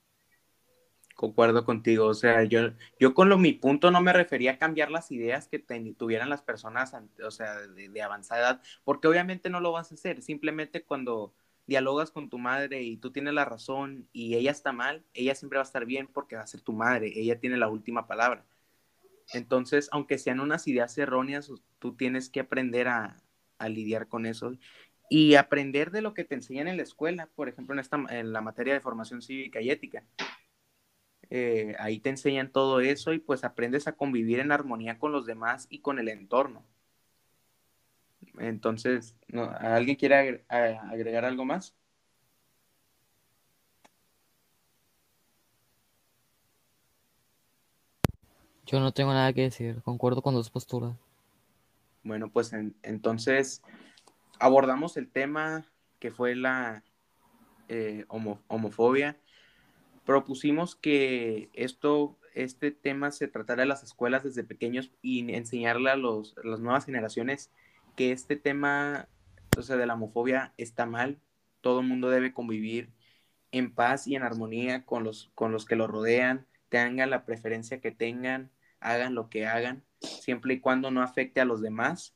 Concuerdo 1.15 1.65
contigo, 1.65 2.05
o 2.05 2.13
sea, 2.13 2.45
yo, 2.45 2.71
yo 2.97 3.13
con 3.13 3.27
lo 3.27 3.37
mi 3.37 3.51
punto 3.51 3.91
no 3.91 3.99
me 4.01 4.13
refería 4.13 4.51
a 4.51 4.57
cambiar 4.57 4.89
las 4.89 5.11
ideas 5.11 5.49
que 5.49 5.59
ten- 5.59 5.93
tuvieran 5.95 6.29
las 6.29 6.41
personas, 6.41 6.93
ante- 6.93 7.25
o 7.25 7.31
sea, 7.31 7.55
de, 7.55 7.89
de 7.89 8.01
avanzada 8.01 8.39
edad, 8.39 8.61
porque 8.85 9.09
obviamente 9.09 9.49
no 9.49 9.59
lo 9.59 9.73
vas 9.73 9.91
a 9.91 9.95
hacer, 9.95 10.21
simplemente 10.21 10.85
cuando 10.85 11.33
dialogas 11.69 12.11
con 12.11 12.29
tu 12.29 12.37
madre 12.37 12.83
y 12.83 12.97
tú 12.97 13.11
tienes 13.11 13.33
la 13.33 13.45
razón 13.45 14.09
y 14.11 14.35
ella 14.35 14.51
está 14.51 14.73
mal, 14.73 15.05
ella 15.13 15.35
siempre 15.35 15.57
va 15.57 15.63
a 15.63 15.67
estar 15.67 15.85
bien 15.85 16.07
porque 16.07 16.35
va 16.35 16.41
a 16.41 16.47
ser 16.47 16.61
tu 16.61 16.73
madre, 16.73 17.11
ella 17.15 17.39
tiene 17.39 17.57
la 17.57 17.69
última 17.69 18.07
palabra. 18.07 18.45
Entonces, 19.33 19.89
aunque 19.91 20.17
sean 20.17 20.39
unas 20.41 20.67
ideas 20.67 20.97
erróneas, 20.97 21.51
tú 21.79 21.95
tienes 21.95 22.29
que 22.29 22.41
aprender 22.41 22.87
a, 22.89 23.17
a 23.59 23.69
lidiar 23.69 24.07
con 24.07 24.25
eso 24.25 24.53
y 25.09 25.35
aprender 25.35 25.91
de 25.91 26.01
lo 26.01 26.13
que 26.13 26.25
te 26.25 26.35
enseñan 26.35 26.67
en 26.67 26.77
la 26.77 26.83
escuela, 26.83 27.29
por 27.35 27.49
ejemplo, 27.49 27.73
en, 27.73 27.79
esta, 27.79 28.03
en 28.09 28.33
la 28.33 28.41
materia 28.41 28.73
de 28.73 28.81
formación 28.81 29.21
cívica 29.21 29.61
y 29.61 29.71
ética 29.71 30.03
eh, 31.29 31.75
ahí 31.79 31.99
te 31.99 32.09
enseñan 32.09 32.51
todo 32.51 32.79
eso 32.79 33.13
y 33.13 33.19
pues 33.19 33.43
aprendes 33.43 33.87
a 33.87 33.95
convivir 33.95 34.39
en 34.39 34.51
armonía 34.51 34.97
con 34.97 35.11
los 35.11 35.25
demás 35.25 35.67
y 35.69 35.79
con 35.79 35.99
el 35.99 36.09
entorno. 36.09 36.65
Entonces, 38.39 39.15
¿no? 39.27 39.49
¿alguien 39.59 39.95
quiere 39.97 40.45
agregar 40.49 41.25
algo 41.25 41.45
más? 41.45 41.75
Yo 48.65 48.79
no 48.79 48.91
tengo 48.91 49.11
nada 49.13 49.33
que 49.33 49.41
decir, 49.41 49.81
concuerdo 49.83 50.21
con 50.21 50.35
dos 50.35 50.49
posturas. 50.49 50.95
Bueno, 52.03 52.29
pues 52.29 52.53
en- 52.53 52.75
entonces 52.83 53.61
abordamos 54.39 54.95
el 54.97 55.09
tema 55.09 55.65
que 55.99 56.11
fue 56.11 56.35
la 56.35 56.83
eh, 57.67 58.05
homo- 58.07 58.41
homofobia. 58.47 59.17
Propusimos 60.05 60.75
que 60.75 61.49
esto, 61.53 62.17
este 62.33 62.71
tema 62.71 63.11
se 63.11 63.27
tratara 63.27 63.63
en 63.63 63.69
las 63.69 63.83
escuelas 63.83 64.23
desde 64.23 64.43
pequeños 64.43 64.91
y 65.03 65.31
enseñarle 65.33 65.91
a, 65.91 65.95
los, 65.95 66.35
a 66.43 66.47
las 66.47 66.59
nuevas 66.59 66.85
generaciones 66.85 67.51
que 67.99 68.13
este 68.13 68.37
tema, 68.37 69.09
o 69.57 69.61
sea, 69.61 69.75
de 69.75 69.85
la 69.85 69.95
homofobia 69.95 70.53
está 70.55 70.85
mal. 70.85 71.19
Todo 71.59 71.81
el 71.81 71.87
mundo 71.87 72.09
debe 72.09 72.31
convivir 72.31 72.93
en 73.51 73.75
paz 73.75 74.07
y 74.07 74.15
en 74.15 74.23
armonía 74.23 74.85
con 74.85 75.03
los, 75.03 75.31
con 75.35 75.51
los 75.51 75.65
que 75.65 75.75
lo 75.75 75.85
rodean, 75.85 76.47
tengan 76.69 77.09
la 77.09 77.25
preferencia 77.25 77.81
que 77.81 77.91
tengan, 77.91 78.51
hagan 78.79 79.15
lo 79.15 79.29
que 79.29 79.47
hagan, 79.47 79.83
siempre 79.99 80.53
y 80.53 80.59
cuando 80.61 80.91
no 80.91 81.01
afecte 81.01 81.41
a 81.41 81.45
los 81.45 81.59
demás. 81.59 82.15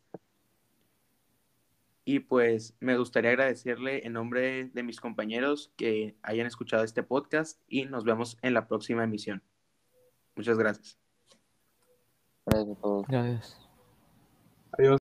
Y 2.05 2.19
pues 2.19 2.77
me 2.79 2.97
gustaría 2.97 3.31
agradecerle 3.31 4.07
en 4.07 4.13
nombre 4.13 4.69
de 4.69 4.83
mis 4.83 5.01
compañeros 5.01 5.73
que 5.75 6.15
hayan 6.23 6.47
escuchado 6.47 6.85
este 6.85 7.03
podcast 7.03 7.59
y 7.67 7.83
nos 7.83 8.05
vemos 8.05 8.37
en 8.41 8.53
la 8.53 8.69
próxima 8.69 9.03
emisión. 9.03 9.43
Muchas 10.37 10.57
gracias. 10.57 10.97
Gracias 12.45 12.77
a 12.77 12.81
todos. 12.81 13.05
Gracias. 13.05 13.59
Adiós. 14.77 14.91